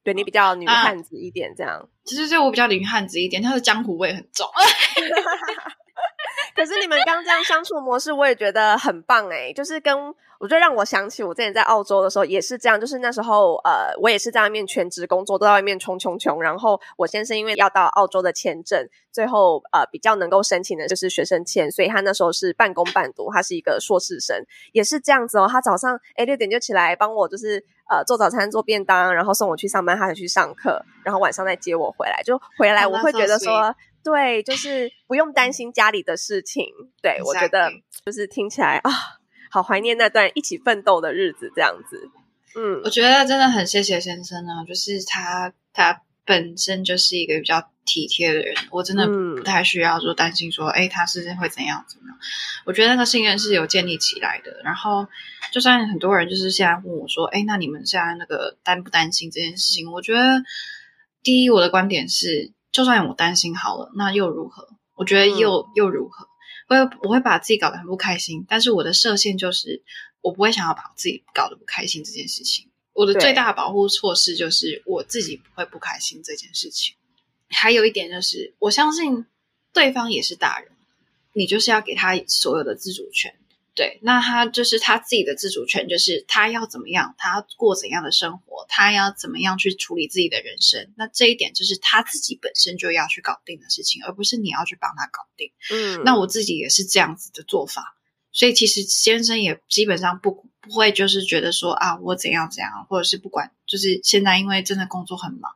[0.03, 4.47] 对你比较女汉子一点，这样，其实就我比较女汉子一点，他的江湖味很重。
[6.55, 9.95] 可是你们刚这样相处模式，我也觉得很棒哎，就是跟
[10.39, 25.47] 我觉得让我想起我之前在澳洲的时候也是这样，就是那时候呃，我也是在外面全职工作，都在外面冲冲冲，然后我先生因为要到澳洲的签证，最后呃比较能够申请的就是学生签，所以他那时候是半工半读，他是一个硕士生，也是这样子哦。
[25.47, 33.75] 他早上哎六点就起来帮我就是呃做早餐做便当，然后送我去上班，他才去上课，然后晚上再接我回来，就回来我会觉得说。
[34.01, 36.65] 对，就是不用担心家里的事情。
[37.01, 37.69] 对 我觉得
[38.05, 38.89] 就是听起来啊，
[39.49, 42.09] 好怀念那段一起奋斗的日子，这样子。
[42.55, 52.17] 嗯，我觉得真的很谢谢先生啊，就是他他本身就是一个比较体贴的人，我真的不太需要说担心说，哎，他是会怎样怎么样。
[52.65, 54.61] 我觉得那个信任是有建立起来的。
[54.63, 55.07] 然后，
[55.51, 59.91] 就算很多人就是现在问我说，哎，那你们现在那个担不担心这件事情？
[59.91, 60.43] 我觉得
[61.23, 62.51] 第一，我的观点是。
[62.71, 64.69] 就算我担心好了，那又如何？
[64.93, 66.27] 我觉得又又如何？
[66.75, 69.81] 会我会把自己搞得很不开心，但是我的设限就是，
[70.21, 72.69] 我不会想要把自己搞得不开心这件事情。
[72.93, 76.95] 我的最大的保护措施就是我自己不会不开心这件事情。
[77.47, 79.25] 还有一点就是，我相信
[79.73, 80.69] 对方也是大人，
[81.33, 83.38] 你就是要给他所有的自主权。
[83.79, 90.91] 对，那他就是他自己的自主权，就是他要怎么样，他要过怎样的生活，他要怎么样去处理自己的人生。
[90.97, 95.53] 那这一点就是他自己本身就要去搞定的事情，而不是你要去帮他搞定。
[95.71, 97.95] 嗯，那我自己也是这样子的做法，
[98.33, 105.53] 所以其实先生也基本上不不会就是觉得说啊，我怎样怎样，或者是不管，就是现在因为真的工作很忙，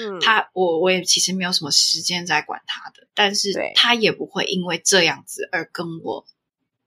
[0.00, 6.24] 嗯，他我我也其实没有什么时间在管他的，但是他也不会因为这样子而跟我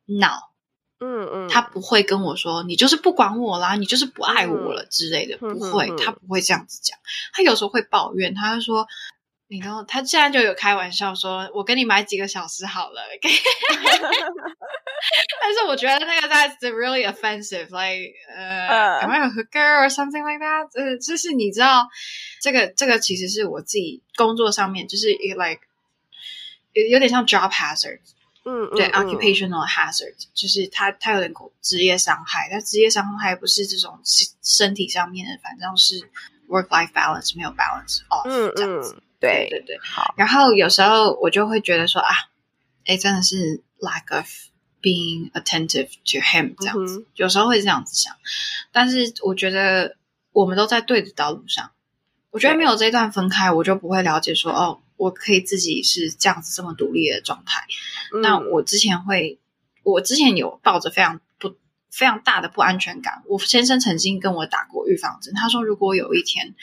[0.07, 0.49] 闹。
[1.03, 6.95] 嗯嗯，他不会跟我说你就是不管我啦，你就是不爱我了之类的，不会，他不会这样子讲。
[7.33, 8.85] 他有时候会抱怨，他会说，
[9.47, 13.01] 你跟他现在就有开玩笑说，我跟你买几个小时好了。
[15.41, 20.69] 但是我觉得那个 that's really offensive，like 呃，am I a hooker or something like that？
[20.75, 21.89] 呃，就是你知道，
[22.39, 25.61] 这个这个其实是我自己工作上面，就是 like
[26.73, 28.01] 有有点像 job hazard。
[28.43, 33.99] 嗯，对，occupational hazard 就是他他有点职业伤害，但职业伤害不是这种
[34.41, 35.99] 身体上面的，反正是
[36.49, 39.01] work life balance 没有 balance off 这样子。
[39.19, 40.15] 对对对，好。
[40.17, 42.09] 然后有时候我就会觉得说啊，
[42.85, 44.25] 哎，真的是 lack of
[44.81, 48.15] being attentive to him 这样子，有时候会这样子想。
[48.71, 49.97] 但是我觉得
[50.31, 51.69] 我们都在对的道路上，
[52.31, 54.81] 我觉得没有这一段分开，我就不会了解说哦。
[55.01, 57.65] 我可以自己是这样子这么独立的状态，
[58.21, 59.39] 那我之前会，
[59.81, 61.55] 我之前有抱着非常不
[61.89, 63.23] 非常大的不安全感。
[63.25, 66.53] 我先生曾经跟我打过预防针，他说如果有一天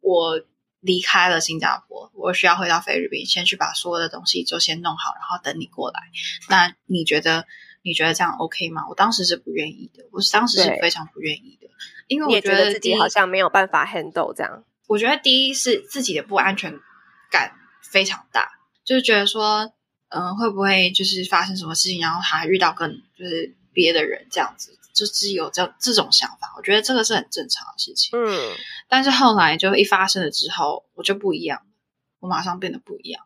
[0.00, 0.42] 我
[0.80, 6.00] 离开了新加坡，我需要回到菲律宾，先去把所有的东西就先弄好，然后等你过来。
[6.48, 7.46] 那你觉得
[7.82, 8.82] 你觉得这样 OK 吗？
[8.88, 11.68] 我当时是不愿意的，我是当时是非常不愿意的，
[12.08, 14.64] 因为我觉得自己好像没有办法 handle 这样。
[14.88, 16.80] 我觉得第一是自己的不安全
[17.30, 17.52] 感。
[17.90, 18.48] 非常大，
[18.84, 19.72] 就是觉得说，
[20.08, 26.54] 嗯，会不会就是发生什么事情，然后还遇到更就是别的人这样子，就是有这这种想法。
[26.56, 28.18] 我觉得这个是很正常的事情。
[28.18, 28.54] 嗯，
[28.88, 31.62] 但是后来就一发生了之后，我就不一样，
[32.20, 33.24] 我马上变得不一样。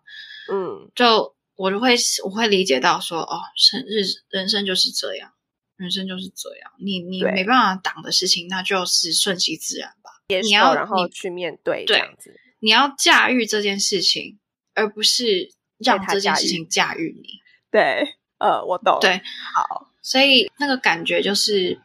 [0.51, 1.95] 嗯，就我就会
[2.25, 5.33] 我会理解到说，哦，生日人生就是这样，
[5.77, 10.11] 人生就是这样，你你没办法挡的事情，那就是顺其自然吧。
[10.29, 14.39] 你要然后去面对这样子，你要驾驭这件事情。
[14.75, 17.41] 而不是让这件事情驾驭你。
[17.71, 18.99] 对，呃，我懂。
[19.01, 19.21] 对，
[19.55, 21.81] 好，所以那个感觉就是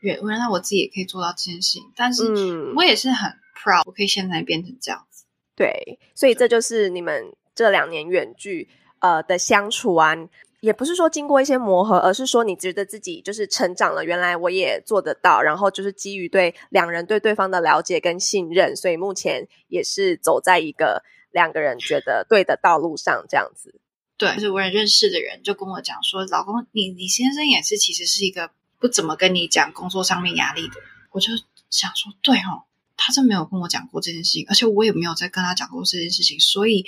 [0.00, 5.24] 原原来我自己也可以做到这件事情，但是嗯我也是很 proud，我可以现在变成这样子。
[5.54, 8.68] 对，所以这就是你们这两年远距
[9.00, 10.14] 呃的相处啊，
[10.60, 23.80] 也不是说经过一些磨合，而是说你觉得自己就是成长了，原来我也做得到，然后就是基于对两人对对方的了解跟信任，所以目前也是走在一个两个人觉得对的道路上，这样子。
[24.16, 30.88] 对，就是我也认识的人就跟我讲说，老公，你你先生也是其实是一个不怎么跟你讲工作上面压力的人。
[31.10, 31.32] 我就
[31.70, 32.64] 想说，对哦，
[32.96, 36.84] 他真没有跟我讲过这件事情，而且我也没有再跟他讲过这件事情，所以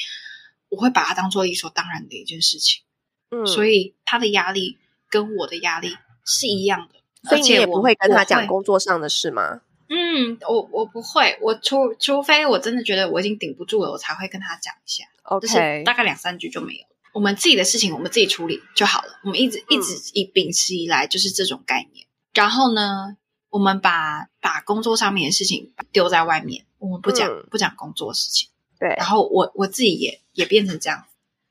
[0.68, 2.82] 我会把它当做理所当然的一件事情。
[3.30, 9.60] 嗯，所以他的压力跟我的压力是一样的，所以你也而且我不会跟他讲工作上的事吗？
[9.92, 15.04] 嗯，我我不会，我除除非我真的觉得我已经顶不住了，我才会跟他讲一下。
[15.40, 16.86] 就是大概两三句就没有。
[17.12, 19.18] 我们自己的事情，我们自己处理就好了。
[19.24, 22.06] 我们一直一直以秉持以来就是这种概念。
[22.32, 23.16] 然后呢，
[23.48, 28.48] 我们把把工作上面的事情丢在外面，我们不讲、嗯不讲工作的事情。
[28.78, 28.90] 对。
[28.90, 31.04] 然后我我自己也也变成这样。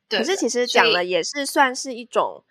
[0.08, 2.46] 对，可是其实讲了也是算是一种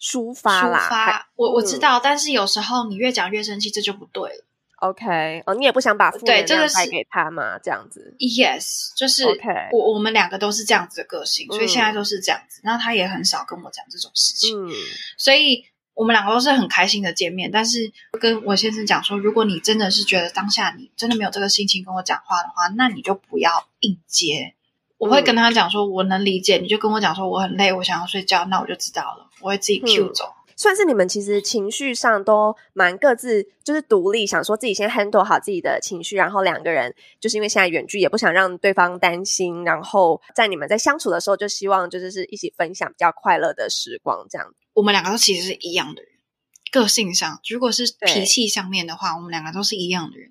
[0.00, 0.78] 抒发啦。
[0.78, 4.44] 抒发，我我知嗯道，但是有时候你越讲越生气，这就不对了。
[4.80, 7.58] OK，哦，你也不想把负能对这个是量带给他嘛？
[7.58, 8.14] 这样子。
[8.18, 12.60] Yes，就是 OK 我我们两个都是这样子的个性，所以嗯现在都是这样子。
[12.64, 14.66] 那他也很少跟我讲这种事情。
[14.66, 14.70] 嗯
[15.18, 17.50] 所以我们两个都是很开心的见面。
[17.50, 24.54] 但是跟我先生讲说，如果你真的是觉得当下你真的没有这个心情跟我讲话的话，那你就不要硬接。
[24.96, 30.32] 我会跟他讲说，我能理解，你就跟我讲说我很累，我想要睡觉，那我就知道了，我会自己 Q 嗯走。
[30.60, 44.54] 算是你们其实情绪上都蛮各自就是独立，想说自己先 handle 好自己的情绪，然后两个人就是因为现在远距，也不想让对方担心，然后在你们在相处的时候，就希望就是是一起分享比较快乐的时光，这样。
[44.74, 46.10] 我们两个都其实是一样的人，
[46.70, 50.30] 个性上，如果是脾气上面的话，我们两个都是一样的人。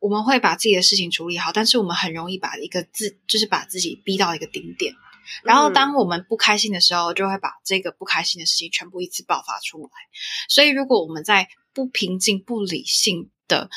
[0.00, 4.94] 我们会把自己的事情处理好，但是我们很容易把一个自，就是把自己逼到一个顶点。
[5.42, 9.90] 然后，嗯当我们不开心的时候，就会把这个不开心的事情全部一次爆发出来。
[10.48, 13.68] 所以，如果我们在不平静、不理性的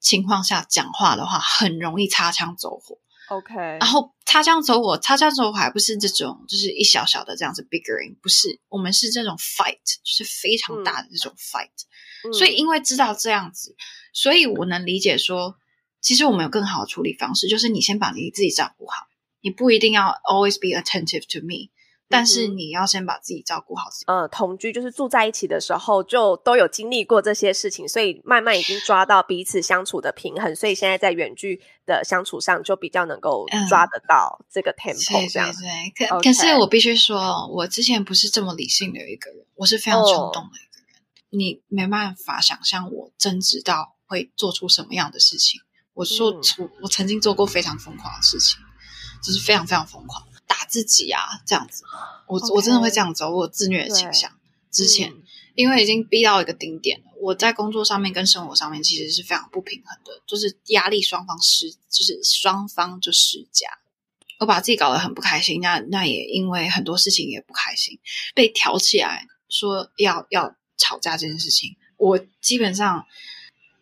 [0.00, 2.98] 情况下讲话的话，很容易擦枪走火。
[3.28, 11.68] OK，然后擦枪走火，擦枪走火还不是这种，就是一小小的这样子 biggering，不是，我们是这种 fight，就是非常大的这种 fight。
[12.24, 13.74] 嗯所以因为知道这样子，
[14.12, 15.56] 所以我能理解说，
[16.00, 19.06] 其实我们有更好的处理方式，就是你先把你自己照顾好，
[19.42, 21.70] 你不一定要 always be attentive to me，
[22.08, 24.04] 但是你要先把自己照顾好自己。
[24.06, 35.52] 呃，同居就是住在一起的时候，就都有经历过这些事情，所以慢慢已经抓到彼此相处的平衡，所以现在在远距的相处上就比较能够嗯抓得到这个 tempo 对这样。
[35.52, 35.60] 对
[35.96, 41.02] 对，可可是我必须说，我之前不是这么理性的一个人，我是非常冲动的一个人。
[41.30, 45.60] 你没办法想象我真知道会做出什么样的事情。
[45.94, 48.58] 我说嗯出、我曾经做过非常疯狂的事情，
[49.22, 51.84] 就是非常非常疯狂，打自己啊这样子。
[52.26, 54.30] 我我真的会这样子哦，我有自虐的倾向。
[54.70, 55.22] 之前、嗯
[55.54, 63.68] 因为已经逼到一个顶点了，我在工作上面跟生活上面其实是非常不平衡的，就是压力双方施，就是双方就施加。
[64.38, 67.98] 我把自己搞得很不开心，那那也因为很多事情也不开心，
[68.34, 73.04] 被挑起来说要要吵架这件事情，我基本上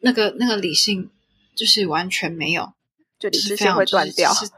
[0.01, 1.09] 那个那个理性
[1.55, 2.73] 就是完全没有，
[3.21, 4.35] 就理就是非常智线会断掉。
[4.35, 4.53] 就是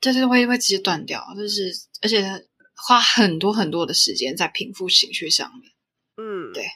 [0.00, 5.72] 就是会会直接断掉，就是而且花很多很多的时间在平复情绪上面。
[6.16, 6.66] 嗯，对。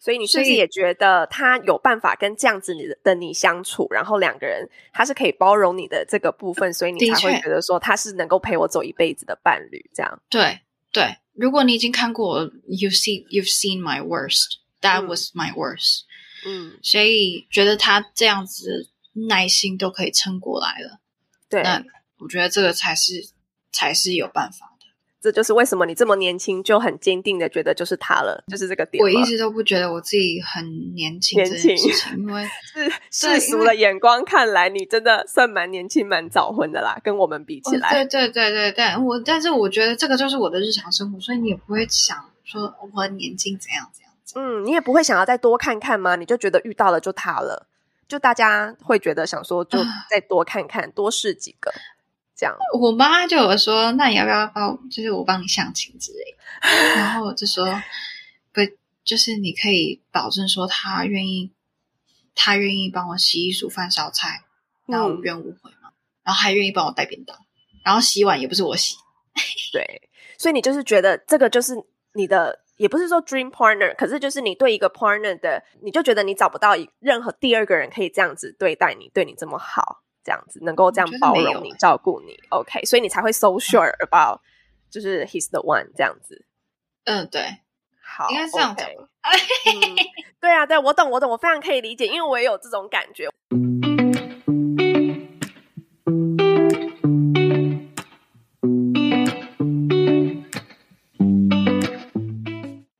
[0.00, 10.20] 所以你是不是也觉得他有办法跟这样子你的的你相处，然后两个人他是可以包容你的这个部分，所以你才会觉得说他是能够陪我走一辈子的伴侣，这样。
[10.28, 10.58] 对
[10.90, 16.00] 对，如果你已经看过，you see you've seen my worst, that 嗯 was my worst，、
[16.44, 20.98] 嗯，所以觉得他这样子耐心都可以撑过来了，
[21.48, 21.84] 对，那
[22.22, 23.28] 我觉得这个才是
[23.72, 24.86] 才是有办法的。
[25.20, 29.00] 这就是为什么你这么年轻就很坚定的觉得就是他了，就是这个点。
[29.00, 31.76] 我一直都不觉得我自己很年轻年轻，
[32.16, 32.44] 因为
[33.08, 38.04] 是世对因为俗的眼光看来，你真的算蛮年轻、蛮早婚的啦，跟我们比起哦来。
[38.04, 44.12] 对对对对，但我但是我觉得这个就是我的日常生活，所以你也不会想说我很年轻怎样怎样。
[44.34, 46.16] 嗯，你也不会想要再多看看吗？
[46.16, 47.68] 你就觉得遇到了就他了，
[48.08, 51.72] 就大家会觉得想说就啊再多看看，多试几个，
[52.42, 52.56] 这样。
[52.80, 56.68] 我妈就有说，那你要不要帮我，就是我帮你相亲之类的？
[56.98, 57.64] 然后我就说，
[58.52, 58.60] 不，
[59.04, 61.52] 就是你可以保证说他愿意，
[62.34, 64.42] 他愿意帮我洗衣、煮饭、烧菜，
[64.86, 65.92] 然后无嗯怨无悔嘛，
[66.24, 67.38] 然后还愿意帮我带便当，
[67.84, 68.96] 然后洗碗也不是我洗，
[69.72, 71.74] 对，所以你就是觉得这个就是
[72.14, 82.38] 你的也不是说 dream partner，可是就是你对一个 partner 的，你就觉得你找不到任何第二个人可以这样子对待你，对你这么好，这样子能够这样包容你、照顾你。
[82.50, 84.40] OK，所以你才会 so sure about
[84.90, 86.44] 就是 he's the one 这样子。
[87.04, 87.58] 嗯，对，
[88.02, 88.88] 好，应该是这样讲。
[90.40, 93.28] 对啊，对我懂，我懂，我非常可以理解，因为我也有这种感觉。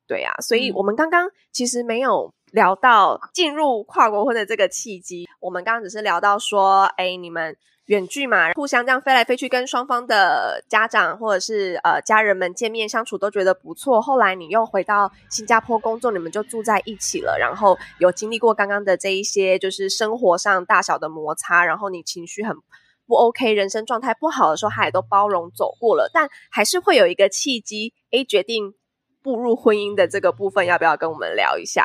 [0.07, 7.57] 对呀，所以我们刚刚其实没有聊到进入跨国婚的这个契机，我们刚刚只是聊到说，哎，你们。
[7.87, 14.01] 远距嘛，互相这样飞来飞去，跟双方的家长或者是呃家人们见面相处都觉得不错。
[14.01, 22.57] 后来你又回到新加坡工作，你们就住在一起了，然后有经历过刚刚的这一些，就是生活上大小的摩擦，然后你情绪很
[23.05, 26.09] 不 OK，人生状态不好的时候，他也都包容走过了。
[26.15, 28.75] 但还是会有一个契机，A 决定
[29.23, 31.85] 步入婚姻的这个部分，要不要跟我们聊一下？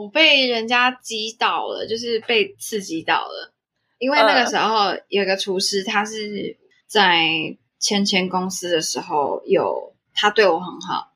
[0.00, 3.52] 我被人家击倒了，就是被刺激到了。
[3.98, 7.28] 因为那个时候有个厨师，他是在
[7.78, 11.12] 千千公司的时候有他对我很好，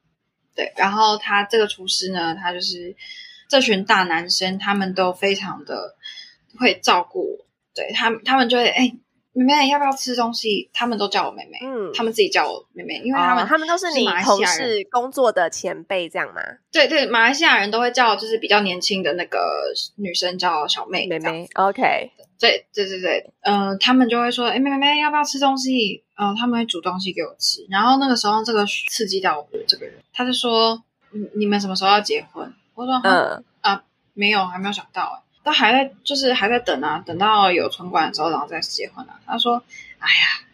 [0.55, 2.95] 对，然后他这个厨师呢，他就是
[3.49, 5.97] 这群大男生，他们都非常的
[6.59, 8.95] 会照顾我，对他们，他们就会哎。
[9.35, 10.71] 妹妹要不要吃东西？
[10.73, 16.41] 他们都叫我妹妹，嗯，他们自己叫我妹妹，因为他们他们都是你同事工作的前辈，这样吗？
[16.71, 19.39] 对对，马来西亚人都会叫，就是比较年轻的那个
[19.97, 21.49] 女生叫小妹妹妹。
[21.55, 26.05] OK，对对对对，嗯，他们就会说，哎，妹妹要不要吃东西？
[26.17, 27.67] 嗯，他们会煮东西给我吃。
[27.69, 30.81] 然后那个时候，这个刺激到我的这个人，他就说，
[31.11, 32.55] 你你们什么时候要结婚？
[32.75, 33.83] 我说，嗯啊，
[34.13, 35.24] 没有，还没有想到。
[35.45, 39.21] 他还在，就是还在等啊，等到有存款的时候，然后再结婚啊。
[39.27, 39.63] 他说
[40.01, 40.47] ：“哎呀，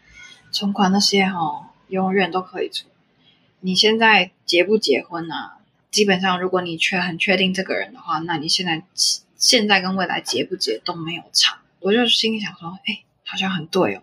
[0.51, 2.91] 存款那些哦，永远都可以存。
[3.61, 5.59] 你现在结不结婚啊？
[5.91, 8.83] 基本上，如果你确很确定这个人的话，那你现在
[9.37, 14.03] 现在跟未来结不结都没有差。”我就心里想说：“哎，好像很对哦。”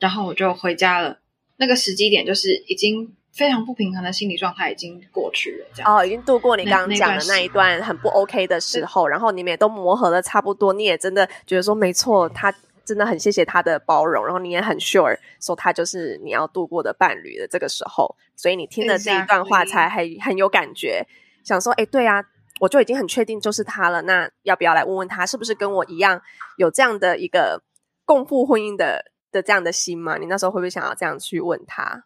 [0.00, 1.18] 然后我就回家了。
[1.56, 3.14] 那个时机点就是已经。
[3.32, 12.54] 非常不平衡的心理状态已经过去了，这样哦，已经度过你刚刚讲的那一段很不 OK 的时候，然后你们也都磨合的差不多，你也真的觉得说没错，他
[12.84, 21.06] 真的很谢谢他的包容，然后你也很 sure 说他就是你要度过的伴侣的这个时候，所以你听了这一段话才很很有感觉，
[21.42, 22.22] 想说哎，对啊，
[22.60, 26.20] 我就已经很确定就是他了，那要不要来问问他是不是跟我一样
[26.58, 27.62] 有这样的一个
[28.04, 30.18] 共赴婚姻的的这样的心吗？
[30.18, 32.04] 你那时候会不会想要这样去问他？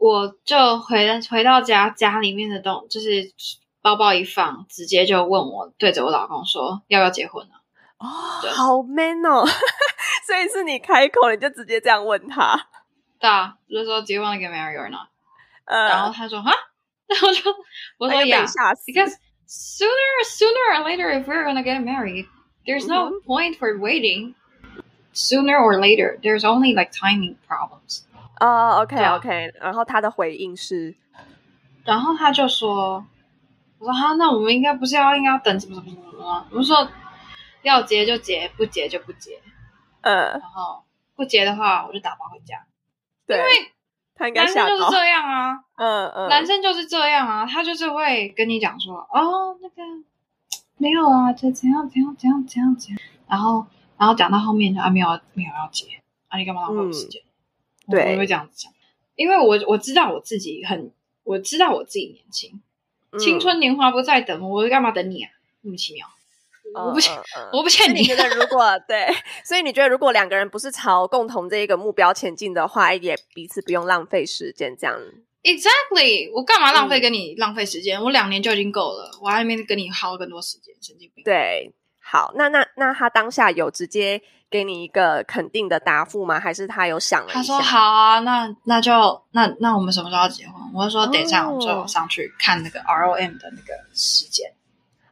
[0.00, 3.30] 我就回回到家，家里面的东就是
[3.82, 7.60] 包包一放，直接就问我，对着我老公说要不要结婚了。
[7.98, 8.06] 哦，
[8.54, 9.44] 好 man 哦！
[10.26, 12.66] 所以是你开口，你就直接这样问他。
[13.18, 15.08] 对啊，就说 Do you want to get married or not？
[15.66, 16.50] 呃然后他说哈，
[17.06, 17.54] 然后就
[17.98, 19.12] 我说 Yeah，because
[19.46, 22.26] sooner sooner or later if we're gonna get married,
[22.64, 24.34] there's no point for waiting.
[25.12, 28.04] Sooner or later, there's only like timing problems.
[28.40, 30.96] 哦，OK，OK，然后他的回应是，
[31.84, 33.04] 然后他就说
[33.78, 36.46] ：“我说哈，那我们应该不是要应该要等什么什么什么吗？
[36.50, 36.88] 我们说
[37.62, 39.38] 要结就结，不结就不结。
[40.00, 40.82] 嗯，然后
[41.14, 42.64] 不结的话，我就打包回家。
[43.26, 49.82] 对，因为男生就是这样啊，嗯嗯，男生就是这样啊，他就是会跟你讲说，哦，那个
[50.78, 53.66] 没有啊，这怎样怎样怎样怎样怎样，然后
[53.98, 57.22] 然后讲到后面就啊没有没有要结，啊你干嘛浪费我时间？”
[57.90, 58.72] 我会这样子讲，
[59.16, 60.92] 因为我我知道我自己很，
[61.24, 62.60] 我知道我自己年轻，
[63.18, 65.30] 青春年华不在等，我干嘛等你啊？
[65.62, 66.06] 莫名其妙，
[66.74, 67.14] 我不欠，
[67.52, 68.02] 我不欠你。
[68.02, 69.06] 觉得如果对，
[69.44, 74.98] 所以你觉得如果两个人不是朝共同这一个目标前进的话，也彼此不用浪费时间这样。
[75.42, 78.02] Exactly，我干嘛浪费跟你浪费时间？
[78.02, 81.24] 我两年就已经够了，我还没跟你耗更多时间，神经病。
[81.24, 81.72] 对，
[82.10, 84.20] 好，那那那他当下有直接。
[84.50, 86.40] 给你一个肯定的答复吗？
[86.40, 87.34] 还是他有想了一下？
[87.34, 90.54] 他说好啊，那那就那那我们什么时候要结婚？
[90.74, 94.50] 我就说等一下我就上去看那个 R O M 的那个时间。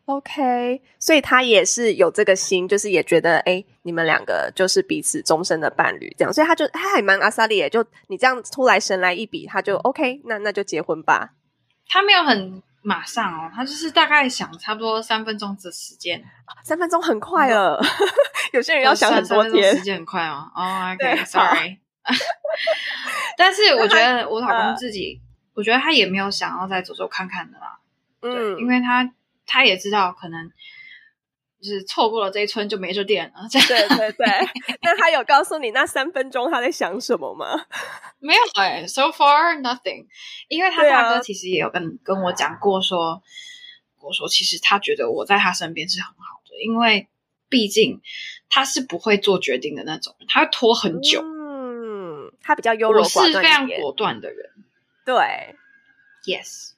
[0.06, 11.30] OK，所以他也是有这个心，就是也觉得哎，你们两个就是彼此终身的伴侣这样，所以他就他还蛮阿萨利，就你这样突来神来一笔，他就 OK，那那就结婚吧。
[11.86, 12.60] 他没有很。
[12.82, 16.24] 马上哦，他就是大概想差不多三分钟的时间，
[16.62, 17.80] 三分钟很快了。
[18.52, 20.50] 有些人要想很多天，时间很快哦。
[20.54, 21.78] 哦， OK，Sorry。
[23.36, 25.20] 但是我觉得我老公自己，
[25.54, 27.78] 我觉得他也没有想要再走走看看的啦。
[28.22, 29.12] 嗯，因为他
[29.46, 30.50] 他也知道可能
[31.60, 33.48] 就是错过了这一村就没这店了。
[33.50, 34.26] 这样对对对，
[34.82, 37.46] 那他有告诉你那三分钟他在想什么吗？
[38.20, 40.06] 没有哎、s o far nothing。
[40.48, 43.22] 因为他大哥其实也有跟跟我讲过说，
[44.00, 47.08] 我说其实他觉得我在他身边是很好的，因为
[47.48, 48.00] 毕竟
[48.48, 51.22] 他是不会做决定的那种，他会拖很久。
[51.22, 54.50] 嗯，他比较优柔我寡是非常果断的人
[55.04, 55.16] 对
[56.26, 56.72] ，，yes。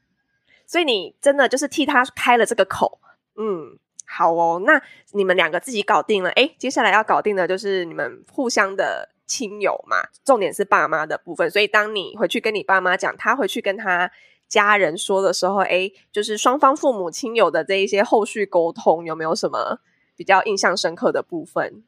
[0.67, 3.01] 所以你真的就是替他开了这个口，
[3.37, 3.77] 嗯，
[4.11, 4.61] 好哦。
[4.67, 4.83] 那
[5.13, 11.49] 你们两个自己搞定了，哎，接下来要搞定的就是你们互相的亲友嘛，重点是爸妈的部分。
[11.49, 14.11] 所以当你回去跟你爸妈讲，他回去跟他
[14.49, 19.79] 家人说的时候，哎，就是双方父母亲友的这一些后续沟通，有没有什么
[20.17, 21.85] 比较印象深刻的部分？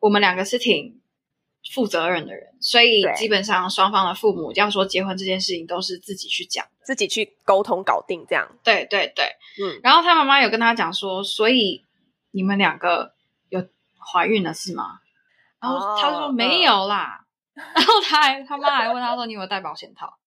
[0.00, 1.00] 我们两个是挺
[1.72, 6.64] 负责任的人，所以基本上双方的父母要说结婚这件事情都是自己去讲。
[6.82, 9.24] 自己去沟通搞定，这样，对对对，
[9.58, 11.82] 嗯，然后他妈妈有跟他讲说，所以
[12.30, 13.14] 你们两个
[13.48, 13.66] 有
[14.12, 14.98] 怀孕了是吗？
[15.62, 17.24] 然后哦他说没有啦，
[17.56, 20.18] 然后他还他妈还问他说你有没有带保险套？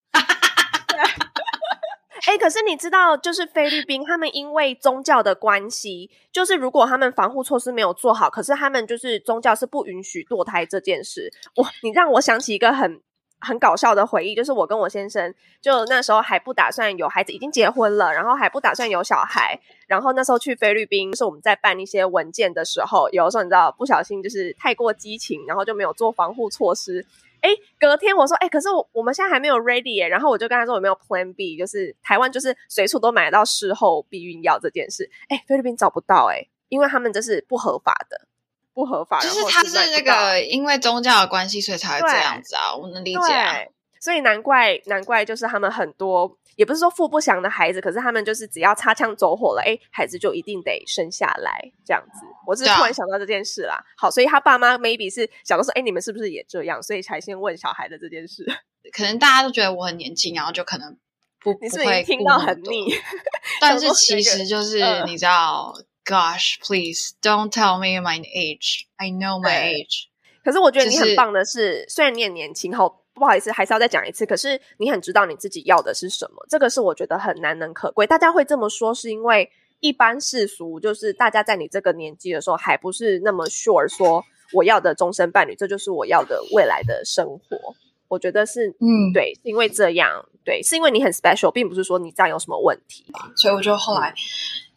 [2.28, 11.32] 哎、可是你知道，就是菲律宾，他们因为宗教的关系，就是如果他们防护措施没有做好，可是他们就是宗教是不允许堕胎这件事。
[11.56, 13.02] 我，你让我想起一个很
[13.40, 19.58] 很搞笑的回忆，就是我跟我先生，就那时候还不打算有孩子，已经结婚了，然后还不打算有小孩，
[19.88, 27.06] 然后那时候去菲律宾，就是我们在办一些文件的时候，有的时候你知道不小心就是太过激情，然后就没有做防护措施。
[27.42, 35.10] 哎，隔天我说，哎，可是我我们现在还没有 ready 耶，然后我就跟他说有没有 Plan B，就是台湾就是随处都买得到事后避孕药这件事。
[35.30, 38.28] 哎，菲律宾找不到哎，因为他们这是不合法的，
[38.74, 43.56] 不合法，就是他是那个因为宗教的关系，所以才会这样子啊，我能理解啊。
[44.00, 52.26] 所以难怪难怪就是他们很多也不是说富不祥的孩子，可是他们就是只要擦枪走火了，哎，孩子就一定得生下来这样子。
[52.46, 53.82] 我是突然想到这件事啦。
[53.96, 56.84] 好，所以他爸妈 maybe 是想到说，哎，你们是不是也这样？
[56.84, 58.46] 所以才先问小孩的这件事。
[58.92, 60.98] 可能大家都觉得我很年轻，然后就可能
[61.40, 62.94] 不你不会听到很腻？
[63.62, 68.88] 但是其这个实就是、嗯你知道，Gosh, please don't tell me my age.
[68.96, 70.08] I know my age.
[70.44, 74.26] 可是我觉得你很棒的是，虽然你很年轻，好不好意思，还是要再讲一次。
[74.26, 78.08] 可是你很知道你自己要的是什么，这个是我觉得很难能可贵。
[78.08, 87.76] 大家会这么说，是因为一般世俗就是大家在你这个年纪的时候，还不是那么 sure 说我要的终身伴侣，这就是我要的未来的生活。
[88.08, 93.06] 我觉得是，嗯，对，是因为这样，对，是因为你很 special，并不是说你这样有什么问题。
[93.36, 94.16] 所以我就后来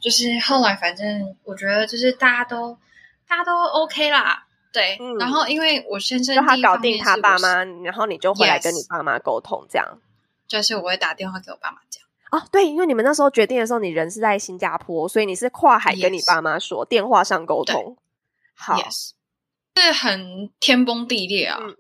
[0.01, 2.77] 就是后来，反正我觉得就是大家都
[3.29, 4.97] 大家都 OK 啦，对。
[5.01, 9.99] 嗯然后因为我先生就他搞定他爸妈，然后你就回来跟你爸妈沟通，这样。
[10.49, 12.03] 就是我会打电话给我爸妈讲。
[12.33, 17.97] 哦，对，因为你们那时候决定的时候，你人是在新加坡，所以你是跨海跟你爸妈说电话上沟通。
[18.55, 19.11] 好 Yes，
[19.77, 21.77] 是很天崩地裂啊，嗯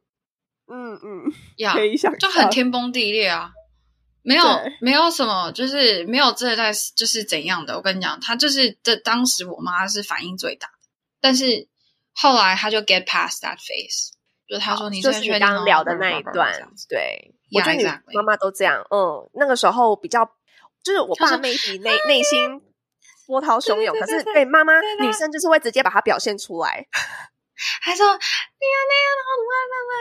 [0.68, 1.76] 嗯嗯， 呀
[2.18, 3.52] 就很天崩地裂啊，
[4.22, 7.76] 没有对没有什么，就是没有真的在就是怎样的。
[7.76, 10.88] 我跟你讲，他就是这当时我妈是反应最大的，
[11.20, 11.68] 但是
[12.14, 14.12] 后来他就 get past that face，
[14.48, 16.52] 就是他说你就是你刚刚聊的那一段
[16.88, 17.84] 对，我觉得你
[18.14, 20.24] 妈妈都这样，嗯，那个时候比较，
[20.82, 22.60] 就是我爸他说 maybe 内内心
[23.26, 26.86] 波涛汹涌，可是对妈妈女生就是会直接把它表现出来，
[27.82, 29.50] 还说你呀那样的话，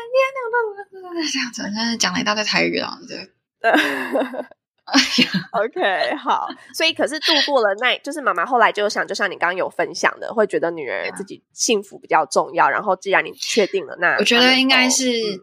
[0.09, 3.29] 你呀那样的这样子，真是讲了一大堆台语啊，对。
[5.51, 12.69] OK，好，所以可是度过了那，就是妈妈后来就想，就像你刚刚有分享的，会觉得女儿自己幸福比较重要。
[12.69, 15.39] 然后既然你确定了，那我觉得应该是嗯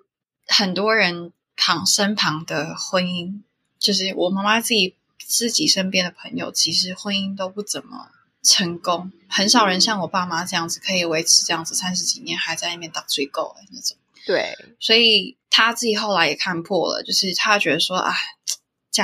[0.47, 3.43] 很多人旁身旁的婚姻，
[3.79, 8.09] 就是我妈妈自己自己身边的朋友，其实婚姻都不怎么
[8.43, 13.97] 成功，很少人像我爸妈这样子可以维持这样子三十几年还在那边打追狗的那种。
[14.25, 18.13] 对，所以他自己后来也看破了，就是他觉得说，哎，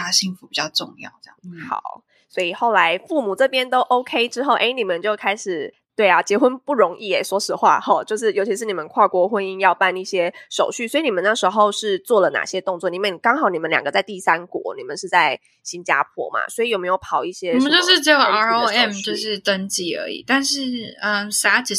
[0.01, 1.37] 家幸福比较重要，这样。
[1.45, 5.75] 嗯，好，所以后来父母这边都 OK 之后，哎，你们就开始。
[5.95, 12.89] 对啊，结婚不容易诶，说实话哈，就是尤其是你们跨国婚姻要办一些手续，所以你们那时候是做了哪些动作？
[12.89, 21.75] 你们刚好你们两个在第三国，你们是在新加坡嘛，所以有没有跑一些我们就是只有登记的手 ROM 就是登记而已，但是嗯、sad to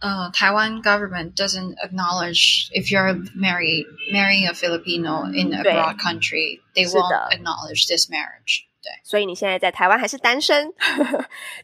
[0.00, 6.60] say，呃，台湾 government doesn't acknowledge if you're married marrying a Filipino in a 对 abroad country,
[6.74, 8.64] they 是的 won't acknowledge this marriage。
[8.82, 10.72] 对，所以你现在在台湾还是单身，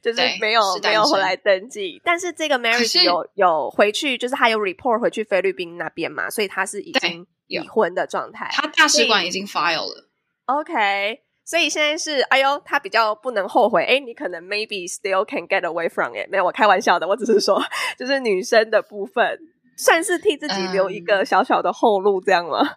[0.03, 2.01] 就是对没有是单身没有回来登记。
[2.05, 8.49] 但是这个 marriage 是有有回去，就是他有 report 回去菲律宾那边嘛，所以他是已对经有已婚的状态。
[8.51, 10.09] 他大使所以馆已经 file 了。
[10.47, 13.82] OK， 所以现在是，哎呦，他比较不能后悔。
[13.86, 16.30] 哎，你可能 maybe still can get away from it。
[16.30, 17.64] 没有，我开玩笑的，我只是说，
[17.98, 19.40] 就是女生的部分，
[19.78, 22.76] 算是替自己留一个小小的后路，这样吗？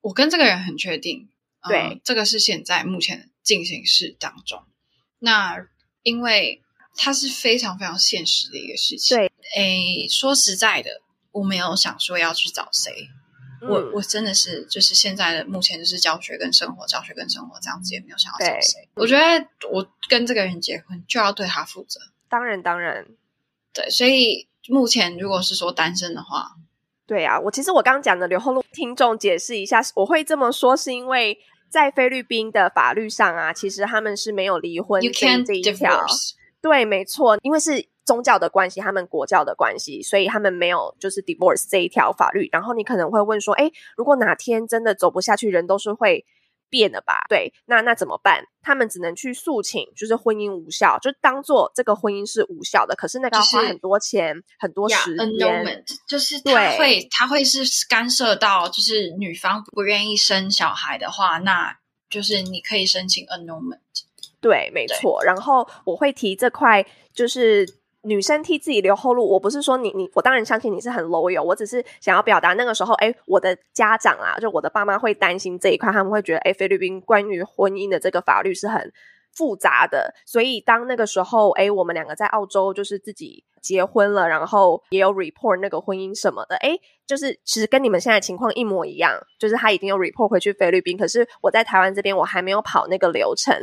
[0.00, 1.28] 我跟这个人很确定，
[1.68, 4.64] 对，这个是现在目前进行式当中。
[5.20, 5.64] 那
[6.02, 6.62] 因为
[6.96, 9.16] 它是非常非常现实的一个事情。
[9.16, 10.90] 对，哎，说实在的，
[11.30, 13.08] 我没有想说要去找谁。
[13.62, 18.88] 我我真的是就是现在的目前就是教学跟生活，教学跟生活这样子也没有想要找谁。
[18.94, 22.00] 我觉得我跟这个人结婚就要对他负责。
[22.28, 23.06] 当然当然，
[23.72, 23.88] 对。
[23.90, 26.52] 所以目前如果是说单身的话，
[27.06, 31.38] 对啊，我其实我刚刚讲的留后路，听众解释一下，我会这么说是因为
[31.68, 36.06] 在菲律宾的法律上啊，其实他们是没有离婚这一条。
[36.60, 37.88] 对，没错，因为是。
[38.08, 42.48] 宗教的关系，他们国教的关系，所以他们没有就是 divorce 这一条法律。
[42.50, 46.24] 然后你可能会问说，哎，如果哪天真的走不下去，人都是会
[46.70, 47.26] 变的吧？
[47.28, 48.44] 对，那那怎么办？
[48.62, 52.96] 他们只能去诉请，就是婚姻无效，就当做这个婚姻是无效的。
[52.96, 61.76] 可是那个要花很多钱，很多时间，就是他会他会是干涉到，就是女方不愿意生小孩的话，那
[62.08, 63.80] 就是你可以申请 annulment。
[64.40, 65.22] 对，没错。
[65.24, 67.77] 然后我会提这块，就是。
[68.08, 78.90] 女生替自己留后路，我不是说你你，我当然相信你是很 loyal，我只是想要表达那个时候，哎，我的家长啊，就我的爸妈会担心这一块，他们会觉得，哎，菲律宾关于婚姻的这个法律是很
[79.32, 93.54] 复杂的，所以当那个时候，哎，我们两个在澳洲就是自己结婚了，然后也有 report 那个婚姻什么的，哎，就是其实跟你们现在情况一模一样，就是他已经有 report 回去菲律宾，可是我在台湾这边我还没有跑那个流程。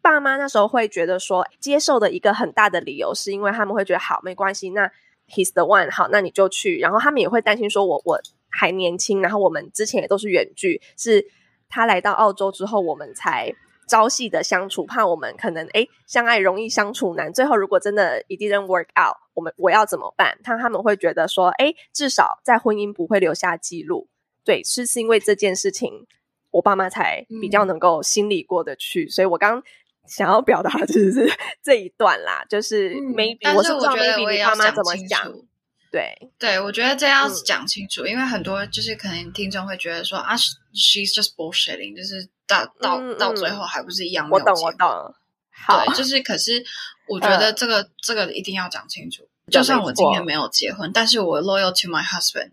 [0.00, 4.90] 爸妈那时候会觉得说，接受的一个很大的理由是因为他们会觉得好没关系，那
[5.28, 6.78] he's the one 好，那你就去。
[6.78, 8.18] 然后他们也会担心说，我我
[8.48, 11.26] 还年轻，然后我们之前也都是远距，是
[11.68, 13.52] 他来到澳洲之后，我们才
[13.86, 17.30] 朝夕的相处，怕我们可能哎相爱容易相处难。
[17.32, 20.38] 最后如果真的 it didn't work out，我们我要怎么办？
[20.42, 24.08] 他他们会觉得说，哎，至少在婚姻不会留下记录。
[24.44, 26.06] 对，是是因为这件事情，
[26.52, 29.08] 我爸妈才比较能够心里过得去。
[29.08, 29.62] 所以我刚。
[30.08, 31.30] 想要表达的就是
[31.62, 35.44] 这一段啦，就是 maybe 我是我觉得我也要讲清楚，
[35.90, 40.34] 对对，我觉得这要讲清楚，因为很多就是可能听众会觉得说啊
[40.74, 44.28] ，she's just bullshitting，就是到到到最后还不是一样。
[44.30, 45.14] 我懂我懂，
[45.50, 46.64] 好，就是可是
[47.08, 49.28] 我觉得这个这个一定要讲清楚。
[49.50, 52.50] 就算我今天没有结婚，但是我 loyal to my husband，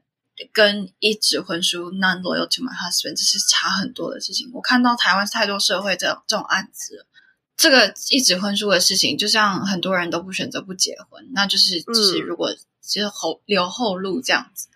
[0.53, 4.49] 跟一纸婚书 non loyal to my husband，这是差很多的事情。
[4.53, 7.05] 我看到台湾太多社会这这种案子。
[7.57, 14.67] 这个一纸婚书的事情，就像很多人都不选择不结婚，那就是就是如果就是后留后路这样子，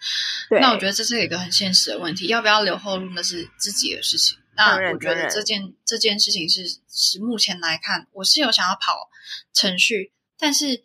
[0.49, 4.37] 那我觉得这是一个很现实的问题，要不要留后路那是自己的事情。
[4.55, 9.09] 那我觉得这件这件事情是是目前来看，我是有想要跑
[9.53, 10.83] 程序，但是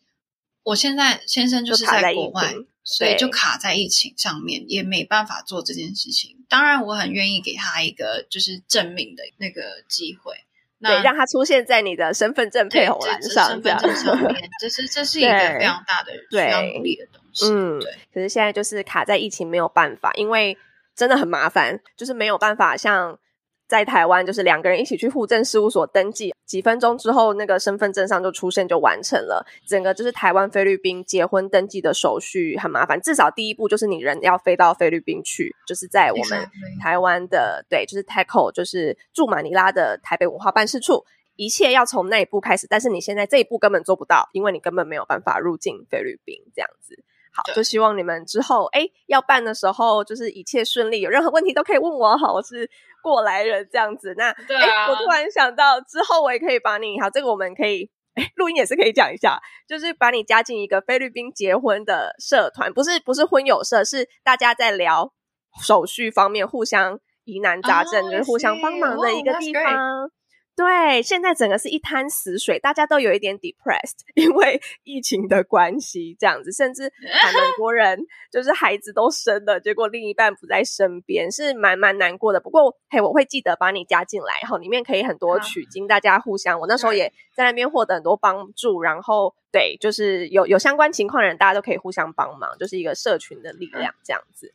[0.62, 6.44] 我现在先生就是在国外，所以就卡在疫情上面，也没办法做这件事情。
[6.48, 10.43] 当然，我很愿意给他一个就是证明的那个机会。
[10.84, 17.46] 对，让他出现在你的身份证配偶栏上，身份证上面，这是这是一个非常大的需要努力的东西。
[17.50, 17.92] 嗯，对。
[18.12, 20.56] 可是现在就是卡在疫情，没有办法，因为
[20.94, 23.18] 真的很麻烦，就是没有办法像。
[23.66, 29.44] 在台湾，就是两个人一起去户政事务所登记，几分钟之后，那个身份证上就出现，就完成了。
[29.66, 36.46] 整个就是台湾菲律宾结婚登记的手续很麻烦，至少第一步就是你人要飞到菲律宾去，就是在我们
[36.80, 41.04] 台湾的对，就是 TACO，就是驻马尼拉的台北文化办事处，
[41.36, 42.66] 一切要从那一步开始。
[42.68, 47.02] 但是你现在这一步根本做不到，因为你根本没有办法入境菲律宾这样子。
[47.34, 52.16] 好，就希望你们之后哎要办的时候，就是一切顺利，有任何问题都可以问我。
[52.16, 52.70] 好，我是
[53.02, 54.14] 过来人这样子。
[54.16, 65.12] 那哎，我突然想到，之后我也可以把你好，这个我们可以哎录音也是可以讲一下，就是把你加进一个菲律宾结婚的社团，不是不是婚友社，是大家在聊
[65.60, 70.10] 手续方面互相疑难杂症，就是互相帮忙的一个地方。
[70.56, 77.98] 对，现在整个是一滩死水，大家都有一点 depressed， 因为疫情的关系，这样子，甚至很多人
[78.30, 82.40] 就是孩子都生了，结果另一半不在身边，是蛮蛮难过的。
[82.40, 94.54] 不过，嘿，我会记得把你加进来，然后，里面可以很多取经，大家互相，我那时候也在那边获得很多帮助，然后对，就是有有相关情况的人，大家都可以互相帮忙，就是一个社群的力量，这样子。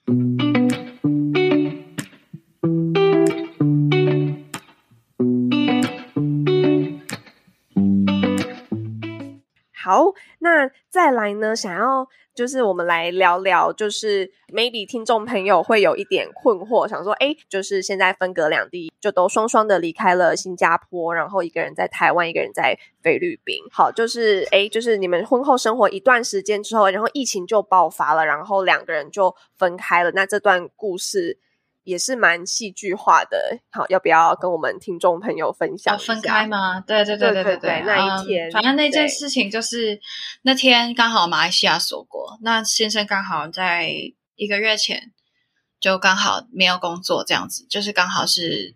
[9.90, 11.56] 好，那再来呢？
[11.56, 23.64] 想要就是我们来聊聊，就是 maybe 听众朋友会有一点困惑，想说，哎，就是现在分隔两地，就都双双的离开了新加坡，然后一个人在台湾，一个人在菲律宾。
[23.72, 30.12] 好，就是哎，就是你们婚后生活一段时间之后，然后疫情就爆发了，然后两个人就分开了。
[30.12, 31.40] 那这段故事。
[31.84, 35.98] 也是蛮戏剧化的，好，要不要跟我们听众朋友分享？
[35.98, 36.80] 分开吗？
[36.82, 40.00] 对对对对对对，那一天，反正那件事情就是
[40.44, 43.92] 那天刚好马来西亚锁国，那先生刚好在
[44.36, 45.12] 一个月前
[45.80, 48.76] 就刚好没有工作，这样子，就是刚好是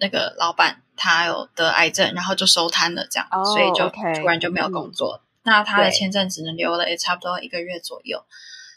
[0.00, 8.24] 那个老板他有得癌症，然后就收摊了，这样，所以就突然就没有工作，那他的签证只能留了也差不多一个月左右，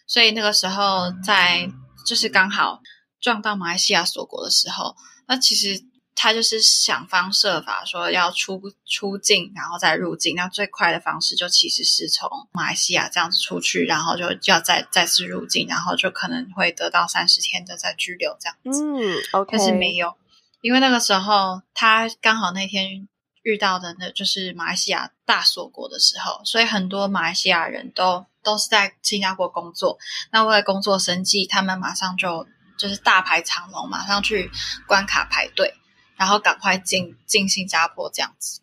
[0.05, 1.69] 所以那个时候在
[2.05, 2.81] 就是刚好。
[3.21, 4.95] 撞到马来西亚锁国的时候，
[5.27, 10.35] 那其实他就是想方设法说要出出境，然后再入境。
[10.35, 18.83] 那最快的方式就其实是从马来西亚这样子出去，然后就要再再次入境，然后就可能会得到三十天的再拘留这样子。
[18.83, 20.13] 嗯，OK，但是没有，
[20.61, 23.07] 因为那个时候他刚好那天
[23.43, 29.97] 遇到的那就是马来西亚大锁国的时候，所以很多马来西亚人都都是在新加坡工作。
[30.31, 32.45] 那为了工作生计，他们马上就。
[32.81, 34.49] 就是大排长龙，马上去
[34.87, 35.75] 关卡排队，
[36.15, 38.59] 然后赶快进进新加坡这样子。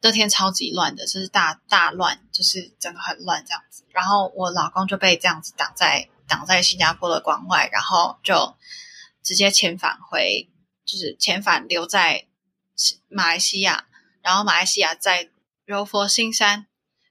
[0.00, 3.84] 那天超级乱的，就是大大乱，就是整个很乱这样子。
[3.90, 8.56] 然后我老公就被这样子挡在挡在新加坡的关外，然后就
[9.22, 10.48] 直接遣返回，
[10.86, 12.26] 就是遣返留在
[13.08, 13.86] 马来西亚，
[14.22, 15.28] 然后马来西亚在
[15.66, 16.66] 柔佛新山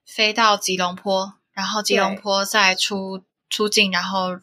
[0.07, 4.39] 飞到吉隆坡，然后吉隆坡再出出境，然后。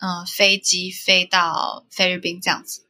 [0.00, 2.86] 嗯，飞机飞到菲律宾这样子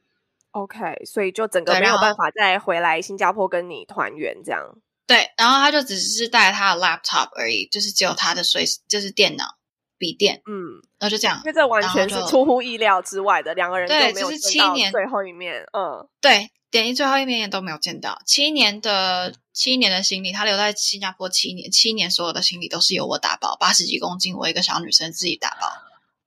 [0.51, 4.77] ，OK，所以就整个没有办法再回来新加坡跟你团圆这样。
[5.05, 9.57] 对，然后他就只是带他的 laptop 而已，就是只有他的随就是电脑、
[9.97, 11.37] 笔电，嗯，然后就这样。
[11.43, 18.21] 因为这完全是出乎意料之外的，两个人对，就是七年最后一面，嗯，对，点一最后一面也都没有见到。
[18.25, 25.67] 七年的七年的行李，他留在新加坡七年，七年所有的行李都是由我打包，八十几公斤，我一个小女生自己打包。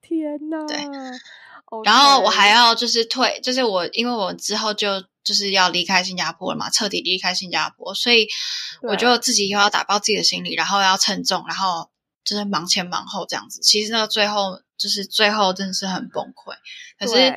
[0.06, 0.66] 天呐！
[0.68, 0.76] 对，
[1.84, 8.28] 然后我还要就是退，就是我因为我之后就就是要离开新加坡了嘛，彻底离开新加坡，所以
[8.82, 11.90] 我就自己又要打包自己的行李，然后要称重，然后
[12.24, 13.62] 就是忙前忙后这样子。
[13.62, 16.54] 其实到最后就是最后真的是很崩溃，
[16.98, 17.34] 可是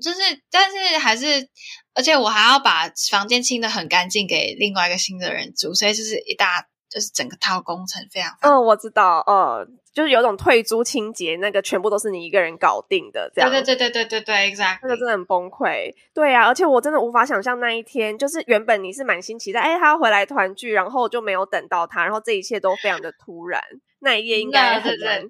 [0.00, 0.20] 就是
[0.50, 1.48] 但是还是，
[1.94, 6.68] 而且我还要把房间清的很干净给另外一个新的人住，所以就是一大。
[6.88, 23.62] 就是整个套工程非常，嗯，我知道，呃，就是有种退租清洁，那个全部都是你一个人搞定的，这样，对对对对对对对，exactly，那个真的很崩溃，对啊，而且我真的无法想象那一天，就是原本你是满心期待，哎，他要回来团聚，然后就没有等到他，然后这一切都非常的突然，
[23.98, 25.22] 那一夜应该很难，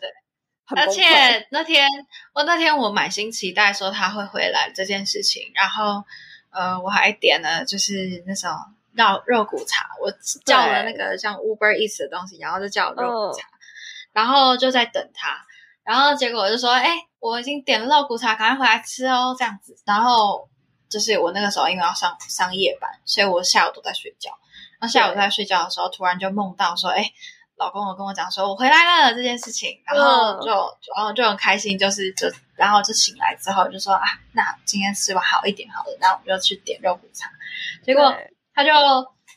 [0.76, 1.02] 而且
[1.50, 1.88] 那天
[2.34, 6.04] 我那天我满心期待说他会回来这件事情，然后
[6.50, 8.50] 呃，我还点了就是那种。
[8.98, 10.10] 叫肉骨茶，我
[10.44, 13.46] 叫了那个像 Uber Eats 的东西，然后就叫肉骨茶，
[14.12, 15.46] 然后就在等他，
[15.84, 20.48] 然后结果我就说：“哎，我已经点了肉骨茶，赶快回来吃哦。”这样子，然后
[20.88, 24.32] 就是我那个时候因为要上上夜班，所以我下午都在睡觉。
[24.80, 27.12] 然后下午在睡觉的时候，突然就梦到说：“哎，
[27.56, 30.50] 老公，我跟我讲说我回来了这件事情。”然后就
[30.96, 32.26] 然后就很开心，就是就
[32.56, 37.30] 然后就醒来之后就说：“啊，那今天吃完好一点好了，那我们就去点肉骨茶。”
[37.86, 38.12] 结果。
[38.58, 38.72] 他就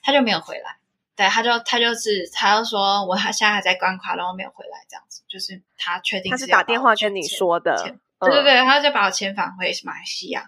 [0.01, 0.77] 他就没有回来，
[1.15, 7.75] 对，他就他就是他就说我他现在还在关卡，然后没有回来，这样子，就是他确定他是打电话跟你说的，
[8.19, 10.43] 对对对，他就把我遣返回马来西亚，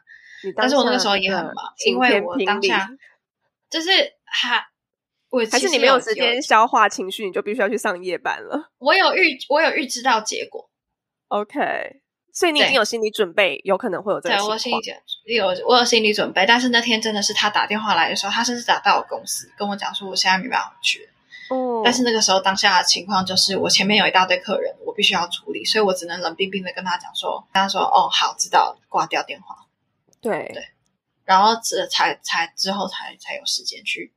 [0.56, 2.90] 但是我那个时候也很忙，因为我当下
[3.70, 3.90] 就是
[4.26, 4.68] 他，
[5.30, 8.72] 我还是你没有时间消化情绪，你就必须要去上夜班了。
[8.80, 10.72] 我有预我有预知到结果
[11.28, 12.02] ，OK。
[12.34, 14.82] 所以你已经有心理准备，有可能会有这个情况。
[15.26, 21.08] 有我有心理准备，但是那天真的是他打电话来的时候，他甚至打到我公司跟我讲说，我现在没办法去。
[21.50, 21.82] 哦。
[21.86, 29.56] 但是那个时候当下的情况就是，我前面有一大堆客人，我必须要处理，所以我只能冷冰冰的跟他讲说，跟他说：“哦，好，知道，挂掉电话。”
[30.20, 30.68] 对对。
[31.26, 34.12] 然后这才才之后才才有时间去。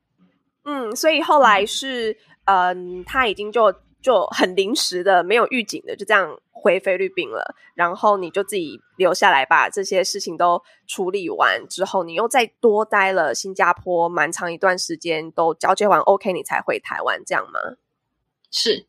[0.65, 6.39] 嗯，所以后来是，嗯，他已经就就很临时的，没有预警的，就这样。
[6.59, 17.59] 回菲律宾了，然后你就自己留下来把这些事情都处理完之后，你又再多待了新加坡蛮长一段时间，都交接完 OK，你才回台湾，这样吗？
[18.49, 18.87] 是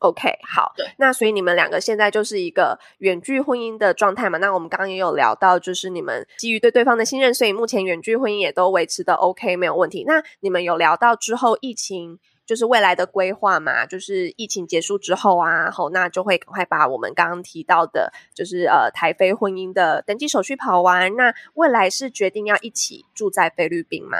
[0.00, 0.72] ，OK，好。
[0.76, 4.38] 对，那所以你们两个现在就是一个远距婚姻的状态嘛？
[4.38, 10.02] 那我们刚刚也有聊到，就是你们基于对对方的信任，所以目前远距婚姻也都维持的 OK，没有问题。
[10.04, 21.14] 那你们有聊到之后疫情就是未来的规划嘛，就是疫情结束之后啊，好，那就会赶快把我们刚刚提到的，就是呃台菲婚姻的登记手续跑完。
[21.16, 24.18] 那未来是决定要一起住在菲律宾吗？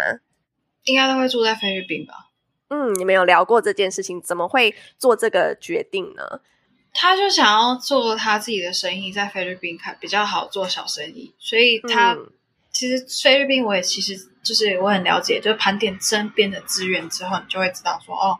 [0.84, 2.30] 应该都会住在菲律宾吧。
[2.68, 4.20] 嗯，你们有聊过这件事情？
[4.20, 6.40] 怎么会做这个决定呢？
[6.94, 12.16] 他就想要做他自己的生意，在菲律宾开比较好做小生意，所以他
[12.72, 18.38] 其实菲律宾我也其实就是我很了解，就是盘点身边的资源之后，你就会知道说哦，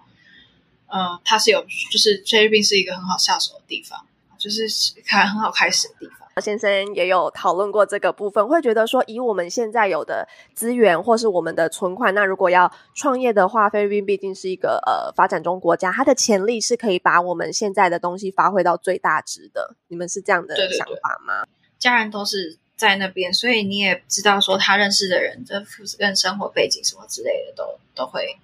[0.87, 4.07] 嗯，它是有就是菲律宾是一个很好下手的地方，
[4.39, 4.67] 就是
[5.07, 6.17] 开很好开始的地方。
[6.41, 19.77] 先生也有讨论过这个部分，会觉得说，以我们现在有的资源或是我们的存款，那如果要创业的话，菲律宾毕竟是一个呃发展中国家，它的潜力是可以把我们现在的东西发挥到最大值的。
[19.89, 21.47] 你们是这样的想法吗？
[21.79, 25.63] 家人都是在那边，所以你也知道说，他认识的人，这
[25.97, 28.37] 跟生活背景什么之类的，都都会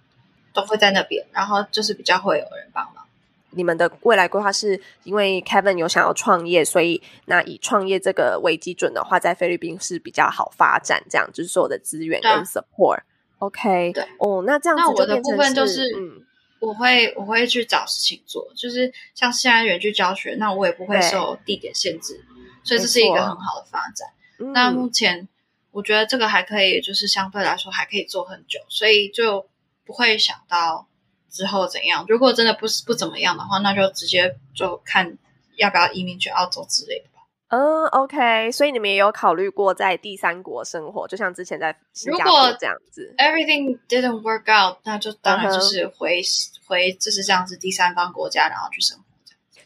[0.54, 3.04] 都会在那边，然后就是比较会有人帮忙。
[3.50, 13.00] 你们的未来规划是因为 Kevin 有想要创业，所以那以创业这个为基准的话，在菲律宾是比较好发展，这样就是所有的资源跟 support。
[13.38, 16.22] OK，对，哦，那这样子那我的部分就是，嗯，
[16.60, 22.22] 我会我会去找事情做，就是像现在远距教学，那我也不会受地点限制，
[22.62, 24.08] 所以这是一个很好的发展。
[24.38, 25.28] 那目前
[25.70, 29.46] 我觉得这个还可以，就是相对来说还可以做很久，所以就
[29.84, 30.86] 不会想到。
[31.30, 32.06] 之后怎样？
[32.08, 35.18] 如果真的不是不怎么样的话，那就直接就看
[35.56, 37.20] 要不要移民去澳洲之类的吧。
[37.48, 38.50] 嗯，OK。
[38.50, 43.14] 所以你们也有考虑过在第三国生活，就像之前在新加坡这样子。
[43.18, 46.22] Everything didn't work out，那就当然就是回
[46.66, 49.04] 回就是这样子第三方国家，然后去生活。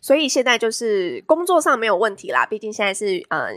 [0.01, 3.57] 所以现在就是工作上没有问题啦，毕竟现在是嗯。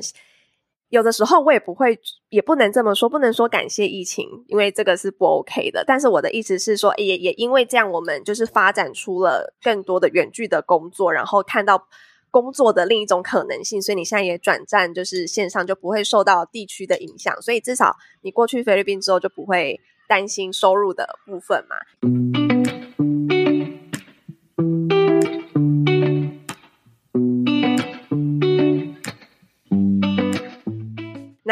[0.89, 1.97] 有的时候我也不会，
[2.29, 5.83] 也不能这么说，不能说感谢疫情，因为这个是不 OK 的。
[5.85, 11.87] 但是我的意思是说，也也因为这样，我们就是发展出了更多的远距的工作，然后看到
[12.29, 13.81] 工作的另一种可能性。
[13.81, 17.33] 所以你现在也转战就是线上，就不会受到地区的影响。
[17.41, 22.44] 所以至少你过去菲律宾之后，就不会担心收入的部分嘛。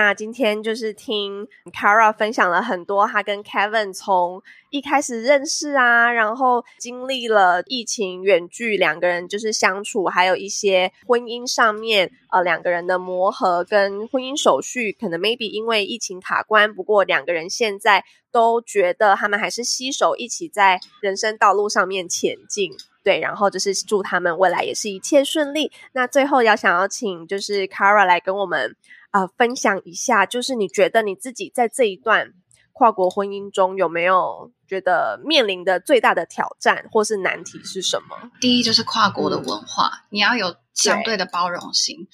[0.04, 22.74] 那今天就是听 Kara 分享了很多，他跟 Kevin 从一开始认识啊，然后经历了疫情远距两个人就是相处，还有一些婚姻上面呃两个人的磨合跟婚姻手续，可能 maybe 因为疫情卡关，不过两个人现在都觉得他们还是携手一起在人生道路上面前进，
[23.06, 25.72] 对，然后就是祝他们未来也是一切顺利。
[25.94, 28.76] 那最后要想要请就是 Kara 来跟我们。
[29.14, 32.34] 啊，分享一下，就是你觉得你自己在这一段
[32.72, 38.32] 跨国婚姻中有没有觉得面临的最大的挑战或是难题是什么？
[38.42, 42.08] 第一就是跨国的文化，你要有相对的包容心。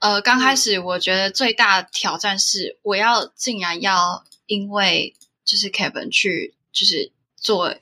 [0.00, 7.74] 呃，刚开始我觉得最大的挑战是，我要竟然要因为就是 Kevin 去就是做。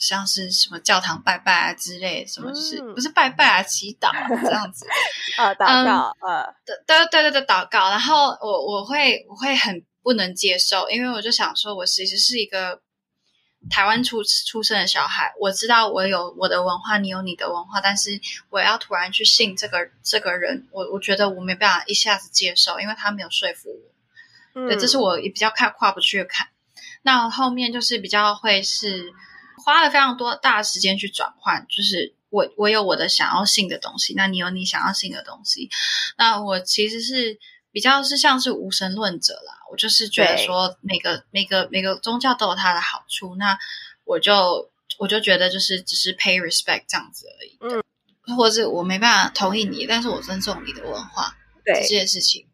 [0.00, 4.10] 像是什么教堂拜拜啊之类，什么就是不是拜拜啊，祈祷
[4.42, 4.86] 这样子
[5.36, 7.90] 啊，祷告，呃，对对对对对，祷告。
[7.90, 12.80] 然后我我会我会很不能接受，因为我就想说，我其实是一个
[13.68, 24.66] 台湾出出生的小孩，我知道我有我的文化，你有你的文化，但是我要突然去信这个这个人，我我觉得我没办法一下子接受，因为他没有说服我。
[24.66, 26.48] 对，这是我也比较看跨不去的坎。
[27.02, 29.12] 那后面就是比较会是。
[29.64, 35.68] 花了非常多大时间去转换，就是我我有我的想要信的东西，那你有你想要信的东西，
[36.16, 37.38] 那我其实是
[37.72, 43.58] 比较是像是无神论者啦，我就是觉得说每个每个每个宗教都有它的好处，那
[44.04, 52.46] 我就我就觉得就是只是 pay respect 这样子而已，嗯，或者我没办法同意你，但是我尊重你的文化，对这件事情。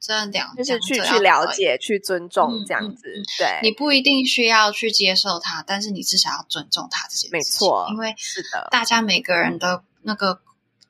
[0.00, 7.28] 这两就是去去了解、去尊重这样子，对，你不一定需要去接受他，但是你至少要尊重他这些。
[7.30, 10.40] 没错，因为是的，大家每个人的那个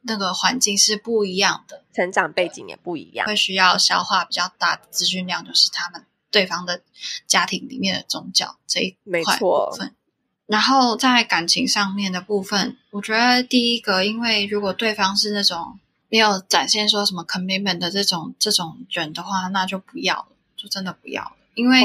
[0.03, 6.82] 那个环境是不一样的，成长背景也不一样，会需要消化比较大的资讯量，就是他们对方的
[7.26, 9.97] 家庭里面的宗教这一块部分。
[10.47, 15.80] 然后在感情上面的部分，我觉得第一个，因为如果对方是那种。
[16.11, 21.32] 没有展现说什么 commitment 的这种这种人的话，那就不要了，就真的不要了。
[21.54, 21.84] 因为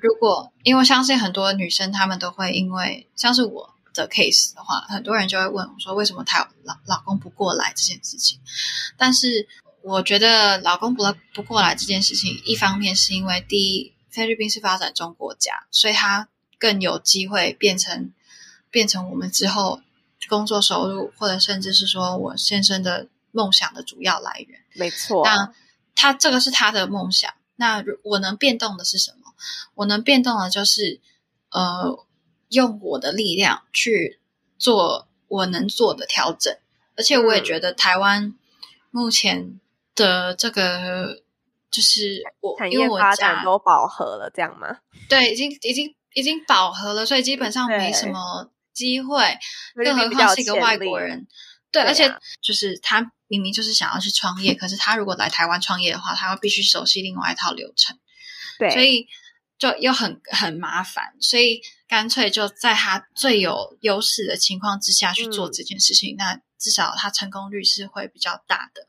[0.00, 8.38] 如果因为相信很多女生她们都会因为像是我的 case 的话，很多人就会问我说为什么她老老公不过来这件事情。
[8.96, 9.48] 但是
[9.82, 11.04] 我觉得老公不
[11.34, 18.12] 不过来这件事情，一方面是因为第一菲律宾是发展中国家，所以他更有机会变成
[18.70, 19.80] 变成我们之后
[20.28, 24.60] 工作收入，或者甚至是说我先生的梦想的主要来源。
[24.74, 25.52] 没错，那
[25.96, 27.34] 他这个是他的梦想。
[27.56, 29.34] 那我能变动的是什么？
[29.74, 31.00] 我能变动的就是
[31.50, 32.06] 呃，
[32.48, 34.20] 用我的力量去
[34.58, 36.56] 做我能做的调整。
[36.96, 38.34] 而且我也觉得台湾
[38.90, 39.58] 目前
[39.94, 41.22] 的这个
[41.70, 44.78] 就是我产业发展都饱和了，这样吗？
[45.08, 49.38] 对，已经已经已经饱和了，所以基本上没什么机会。
[49.74, 51.26] 更何况是一个外国人，
[51.72, 57.98] 对，而且就是他明明就是想要去创业，可是他如果来台湾创业的话，他要必须熟悉另外一套流程，
[58.58, 59.08] 对，所以
[59.58, 66.40] 就又很很麻烦，所以干脆就在他最有优势的情况之下去做这件事情，那。
[66.62, 68.86] 至少他成功率是会比较大的。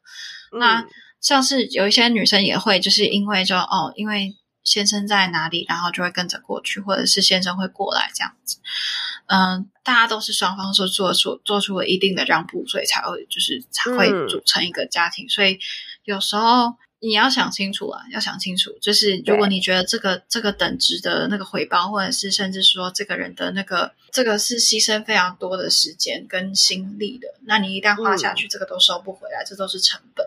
[0.59, 0.85] 那
[1.19, 8.59] 像是有一些女生也会，就是因为就哦，因为先生在哪里，然后就会跟着过去，或者是先生会过来这样子。
[9.25, 15.27] 嗯，大家都是双方说做出做出了一定的让步，所以才会就是才会组成一个家庭。
[15.29, 15.59] 所以
[16.03, 16.75] 有时候。
[17.05, 30.25] 你要想清楚啊，要想清楚，就是如果你觉得这个这个等值的那个回报，或者是甚至说这个人的那个这个是牺牲非常多的时间跟心力的，那你一旦花下去，这个都收不回来，这都是成本。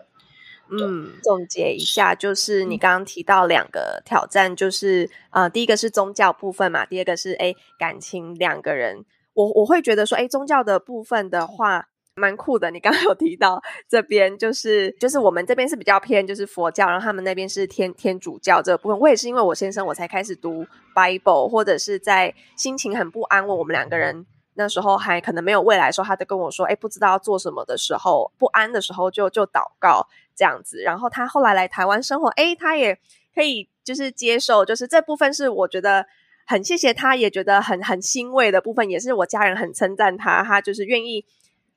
[0.69, 9.03] 嗯，总结一下，就是你刚刚提到两个挑战，就是呃，第一个是宗教部分嘛，第二个是哎感情，两个人，
[9.37, 11.87] 我我会觉得说，哎，宗教的部分的话。
[12.19, 18.99] 蛮酷的，你刚刚有提到这边就是就是我们这边是比较偏就是佛教，然后他们那边是天天主教这部分。
[18.99, 20.65] 我也是因为我先生我才开始读
[20.95, 24.25] Bible，或者是在心情很不安稳，我们两个人
[24.55, 30.81] 那时候还可能没有未来的时候，他就跟我说，哎，不知道要做什么的时候，不安的时候就就祷告这样子。
[30.81, 32.97] 然后他后来来台湾生活，哎，他也
[33.35, 36.03] 可以就是接受，就是这部分是我觉得
[36.47, 41.23] 很谢谢他，也觉得很很欣慰的部分，也是我家人很称赞他，他就是愿意。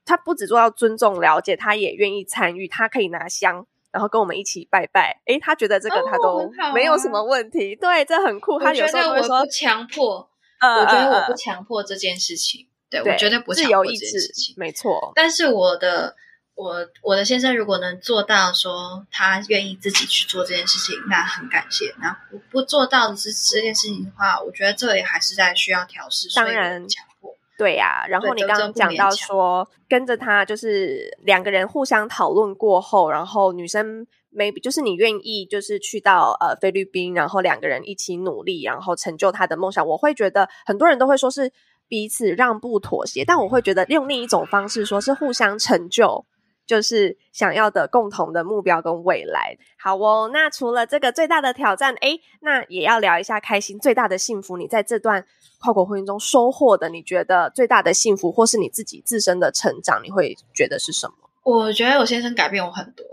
[0.06, 2.66] 他不只做到尊重、了解，他也愿意参与。
[2.66, 5.20] 他可以拿香，然后跟我们一起拜拜。
[5.26, 7.76] 诶，他觉得这个他都没有什么问题。
[7.76, 8.58] 对，这很酷。
[8.58, 10.28] 他有时候会说强迫，
[10.60, 12.66] 我觉得我不强迫这件事情。
[12.88, 15.12] 对我绝对不自由意志，没错。
[15.14, 16.16] 但是我的
[16.54, 21.94] 我我的先生如果能做到说他愿意自己去做这件事情，那很感谢。
[21.98, 26.28] 那不不做到的这这件事情的话，我觉得这也还是在需要调试。
[26.34, 27.34] 当然强迫。
[27.56, 39.86] 对呀，然后你刚刚讲到说跟着他，就是两个人互相讨论过后，然后女生 maybe 就是你愿意就是去到呃菲律宾，然后两个人一起努力，然后成就他的梦想。
[39.86, 41.52] 我会觉得很多人都会说是
[41.86, 46.24] 彼此让步妥协，但我会觉得用另一种方式说是互相成就。
[46.70, 49.58] 就是想要的共同的目标跟未来。
[49.76, 54.56] 好哦，那除了这个最大的挑战，哎，那也要聊一下开心最大的幸福。
[54.56, 55.26] 你在这段
[55.58, 61.28] 跨国婚姻中收获的，你觉得最大的幸福，或是你自己自身的成长，你会觉得是什么？
[61.42, 63.04] 我觉得我先生改变我很多。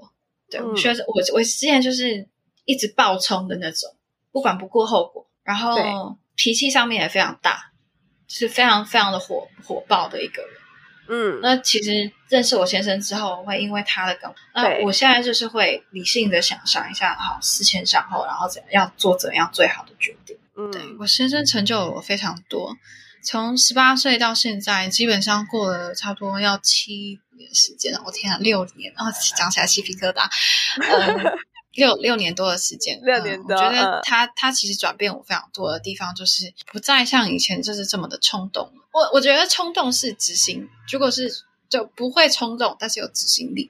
[0.51, 2.29] 对我觉得我我之前就是
[2.65, 3.89] 一直暴冲的那种，
[4.31, 7.71] 不管不顾后果，然后脾气上面也非常大，
[8.27, 10.51] 是非常非常的火火爆的一个人。
[11.07, 20.37] 嗯，那其实认识我先生之后，会因为他的梗，那我现在就是会理性的想想一下，好思前想后，然后怎样要做怎样最好的决定。
[20.55, 22.75] 嗯，对我先生成就了我非常多，
[23.23, 28.01] 从十八岁到现在，基本上过了差不多要七年时间了。
[28.05, 30.29] 我天啊，六年啊，讲起来鸡皮疙瘩。
[30.81, 31.37] 嗯。
[31.77, 38.71] 六六年多的时间，六年多，我觉得他他其实转变我非常多的地方，就是不再像以前就是这么的冲动。
[38.91, 41.31] 我我觉得冲动是执行，如果是
[41.69, 43.69] 就不会冲动，但是有执行力。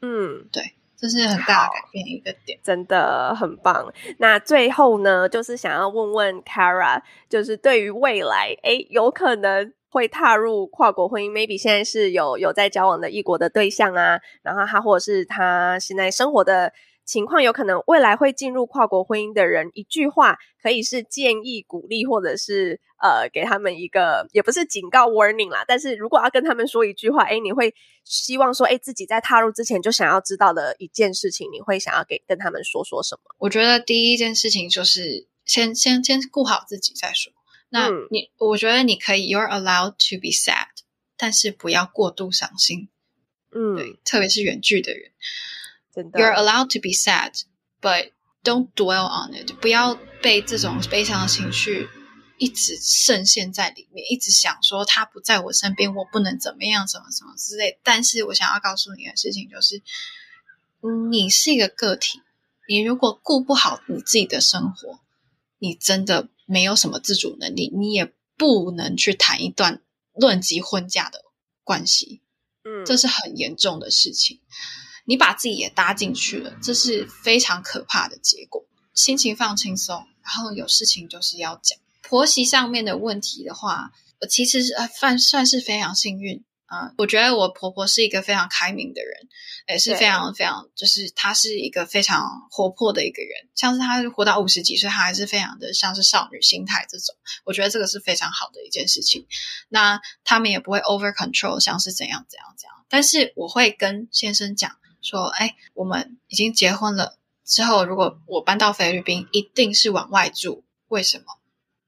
[0.00, 3.92] 嗯，对，这是很大的改变一个点，真的很棒。
[4.18, 16.72] 那最后呢，就是想要问问 Kara，就是对于未来，哎，有可能会踏入跨国婚姻，maybe 现在是有有在交往的异国的对象啊，然后他或者是他现在生活的。
[17.04, 25.64] 情况有可能未来会进入跨国婚姻的人，一句话可以是建议、鼓励，或者是呃给他们一个，也不是警告 （warning） 啦。
[25.66, 27.74] 但是如果要跟他们说一句话，哎，你会
[28.04, 33.34] 希望说，哎，自己在踏入之前就想要知道的一件事情，你会想要给跟他们说说什么？
[33.38, 37.32] 我觉得第一件事情就是先先先顾好自己再说。
[37.70, 40.66] 那你，我觉得你可以，you're allowed to be sad，
[41.16, 42.88] 但是不要过度伤心。
[43.52, 45.10] 嗯，对，特别是远距的人。
[45.94, 47.32] You're allowed to be sad,
[47.80, 48.12] but
[48.44, 49.52] don't dwell on it.
[49.60, 51.88] 不要被这种悲伤的情绪
[52.38, 57.78] 一直深陷在里面，一直想说他不在我身边，我不能怎么样，什么什么之类。
[57.82, 59.82] 但是我想要告诉你的事情就是，
[61.10, 62.20] 你是一个个体，
[62.68, 65.00] 你如果顾不好你自己的生活，
[65.58, 69.82] 你真的没有什么自主能力，你也不能去谈一段
[70.14, 71.24] 论及婚嫁的
[71.64, 72.22] 关系，
[72.64, 74.40] 嗯，这是很严重的事情。
[75.10, 78.64] 你把自己也搭进去了，这是非常可怕的结果。
[78.94, 81.76] 心情放轻松，然后有事情就是要讲。
[82.00, 83.90] 婆媳上面的问题的话，
[84.20, 89.28] 我其实是呃算算是非常幸运啊、我觉得我婆婆是一个非常开明的人，
[89.66, 93.48] 也是非常非常，就是她是一个非常活泼的一个人。
[93.56, 97.16] 像是她活到五十几岁，她还是非常的像是少女心态这种。
[97.44, 99.26] 我觉得这个是非常好的一件事情。
[99.68, 102.86] 那他们也不会 over control，像是怎样怎样怎样。
[102.88, 104.70] 但是我会跟先生讲
[105.02, 110.64] 说，哎，我们已经结婚了，之后如果我搬到菲律宾，一定是往外住。
[110.88, 111.24] 为什么？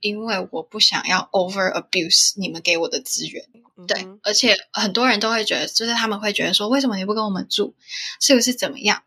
[0.01, 3.49] 因为我不想要 over abuse 你们给我的资源。
[3.87, 7.75] 对嗯，而且很多人都会觉得，就是他们会觉得说，为什么你不跟我们住？
[8.21, 9.03] 是不是怎么样？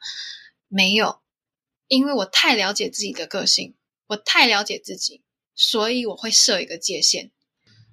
[0.67, 1.19] 没有，
[1.87, 3.75] 因为我太了解自己的个性，
[4.07, 5.21] 我太了解自己，
[5.53, 7.31] 所以我会设一个界限。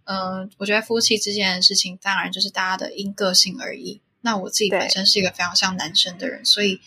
[0.05, 4.01] 嗯、我觉得夫妻之间的事情，当然就是大家的因个性而异。
[4.23, 6.81] 那我自己本身是一个非常像男生的人，所以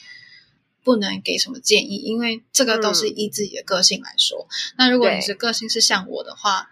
[0.84, 4.48] 不能给什么建议，因为这个都是依自己的个性来说。
[4.78, 6.70] 那如果你对是个性是像我的话，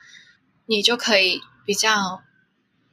[0.65, 2.23] 你就可以比较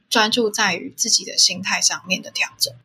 [0.09, 2.75] 专注在于自己的心态上面的调整。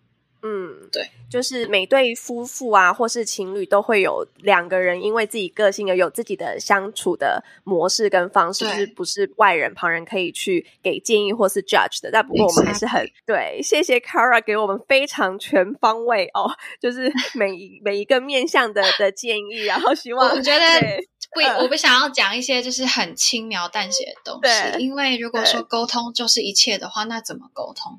[0.48, 12.10] 嗯，对，就是每对夫妇啊，或是情侣都会有两个人因为自己个性而有自己的相处的模式跟方式，是不是外人旁人可以去给建议或是 judge 的。
[12.12, 16.48] 但不过我们还是很对，谢谢 Kara 给我们非常全方位哦，
[16.80, 27.98] 就是每一每一个面向的的建议，然后希望我觉得对不，嗯我不想要讲一些就是很轻描淡写的东对西，因为如果说沟通就是一切的话，那怎么沟通？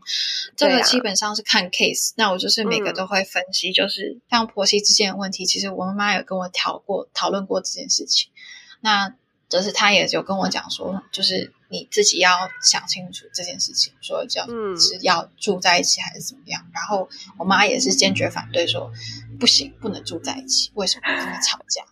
[0.56, 2.14] 这个基本上是看 case。
[2.16, 8.32] 那我就是每个嗯都会分析，就是像婆媳之间的问题，其实我妈妈有跟我讨过讨论过这件事情。
[8.82, 9.14] 那
[9.48, 16.66] 就是她也有跟我讲说，就是你自己要想清楚这件事情，说要嗯是要住在一起还是怎么样。
[16.74, 17.08] 然后
[17.38, 18.92] 我妈也是坚决反对说，
[19.40, 21.10] 不行，不能住在一起，为什么？
[21.10, 21.84] 因为吵架。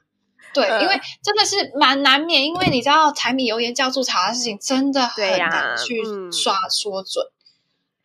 [0.55, 0.81] 对，嗯。
[0.81, 6.31] 因为真的是蛮难免，因为你知道柴米油盐酱醋茶的事情真的很难去嗯。
[6.31, 7.23] 刷说准。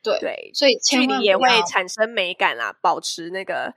[0.02, 3.72] 对，对所以距离也会产生美感啦，保持那个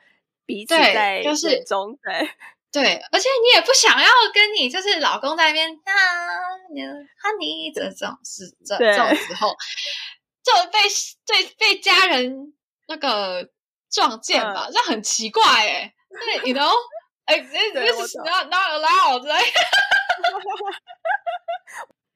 [0.45, 2.29] 彼此在就是眼中对。
[2.71, 5.93] 对，而且你也不想要跟你就是老公在那边啊，
[6.73, 9.55] 你 honey 这这种事，这这种时候，
[10.43, 10.79] 就被
[11.27, 12.51] 被被家人
[12.87, 13.47] 那个
[13.91, 16.73] 撞见吧，这很奇怪哎、对 know，哎、
[17.27, 19.53] this is not not allowed，right？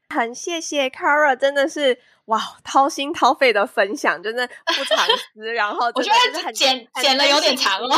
[0.09, 7.97] 很谢谢 Kara，真的是哇，掏心掏肺的分享，真的不藏私，然后我觉得剪剪了有点长哦。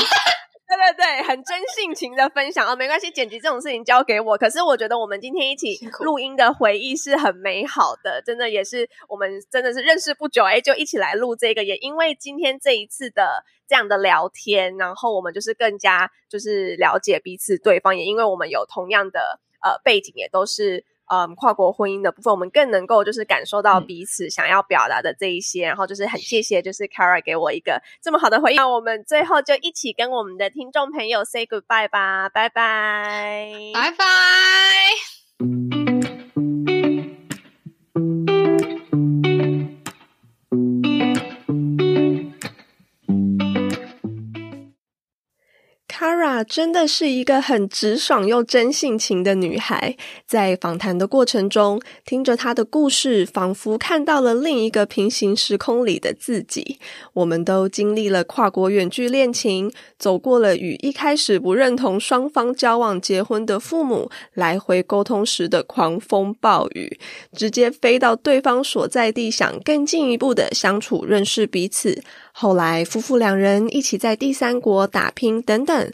[0.70, 4.38] 对对对，很真性情的分享啊，没关系，剪辑这种事情交给我。
[4.38, 20.86] 可是我觉得我们今天一起录音的回忆是很美好的，真的也是我们真的是认识不久，哎，就一起来录这个，也因为今天这一次的这样的聊天，然后我们就是更加就是了解彼此对方，也因为我们有同样的呃背景，也都是。
[21.10, 28.58] 嗯，跨国婚姻的部分，我们更能够就是感受到嗯彼此想要表达的这一些，然后就是很谢谢，就是 Kara 给我一个这么好的回应。
[28.58, 35.79] 那我们最后就一起跟我们的听众朋友 say goodbye 吧，拜拜，拜拜。
[46.00, 56.80] 卡 Kara 真的是一个很直爽又真性情的女孩，在访谈的过程中，听着她的故事，仿佛看到了另一个平行时空里的自己。
[57.12, 66.98] 我们都经历了跨国远距恋情，走过了与一开始不认同双方交往结婚的父母来回沟通时的狂风暴雨，
[67.36, 72.02] 直接飞到对方所在地，想更进一步的相处、认识彼此。
[72.32, 75.92] 后来，夫妇两人一起在第三国打拼等等。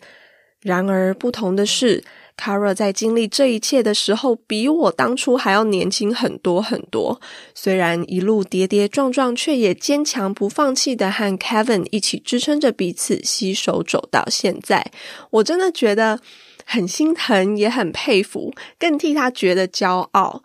[0.65, 2.03] 然而，不同的是
[2.35, 7.21] ，Kara 在经历这一切的时候，比我当初还要年轻很多很多。
[7.53, 14.91] 虽然一路跌跌撞撞，却也坚强不放弃的和 Kevin 一起支撑着彼此，携手走到现在。
[15.29, 16.19] 我真的觉得
[16.65, 20.41] 很心疼，也很佩服，更替他觉得骄傲。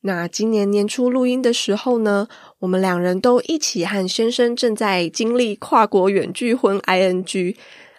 [0.00, 2.26] 那今年年初录音的时候呢，
[2.60, 7.54] 我们两人都一起和先生正在经历跨国远距婚 ING，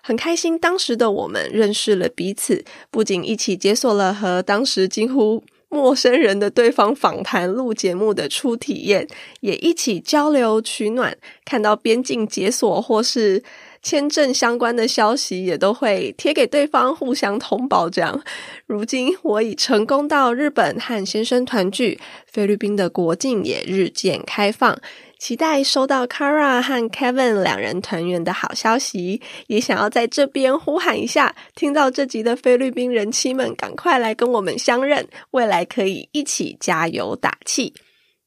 [0.09, 0.57] 很开心。
[0.57, 9.07] 当时的我们认识了彼此，不仅一起解锁了和当时几乎陌生人的对方访谈录节目的初体验，
[9.41, 11.15] 也一起交流取暖。
[11.45, 13.43] 看到边境解锁或是
[13.83, 17.87] 签证相关的消息，也都会贴给对方，互相通报。
[17.87, 18.19] 这样，
[18.65, 24.75] 如今我已成功到日本和先生团聚，菲律宾的国境也日渐开放。
[25.19, 37.73] 期待收到 Kara 和 Kevin 两人团圆的好消息，也想要在这边呼喊一下，听到这集的菲律宾人妻们，赶快来跟我们相认，未来可以一起加油打气。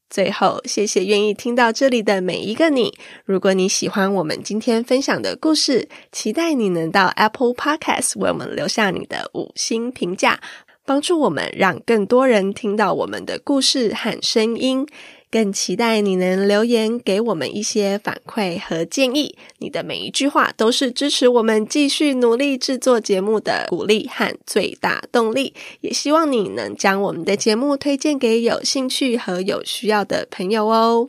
[0.07, 2.93] 最后，谢谢愿意听到这里的每一个你。
[3.25, 10.39] 如果你喜欢我们今天分享的故事，期待你能到 Apple Podcast 为我们留下你的五星评价，
[10.85, 14.85] 帮助我们让更多人听到我们的故事和声音。
[15.33, 25.55] 更期待你能留言给我们一些反馈和建议，你的每一句话都是支持我们继续努力制作节目的鼓励和最大动力。
[25.81, 31.07] 也希望你能将我们的节目推荐给有兴趣和有需要的朋友哦。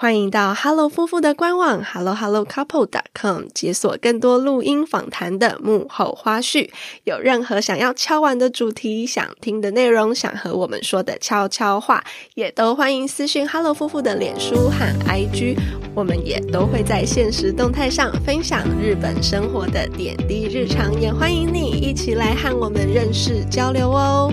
[0.00, 6.70] 欢迎到 Hello 夫妇的官网 hellohellocouple.com，解锁更多录音访谈的幕后花絮。
[7.02, 12.04] 有任何想要敲完的主题、想听的内容、想和我们说的悄悄话，
[12.36, 15.58] 也都欢迎私讯 Hello 夫妇的脸书和 IG，
[15.96, 24.32] 我们也都会在现实动态上分享日本生活的点滴日常，也欢迎你一起来和我们认识交流哦。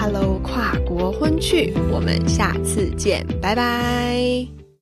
[0.00, 4.67] Hello 跨国婚趣，我们下次见，拜拜。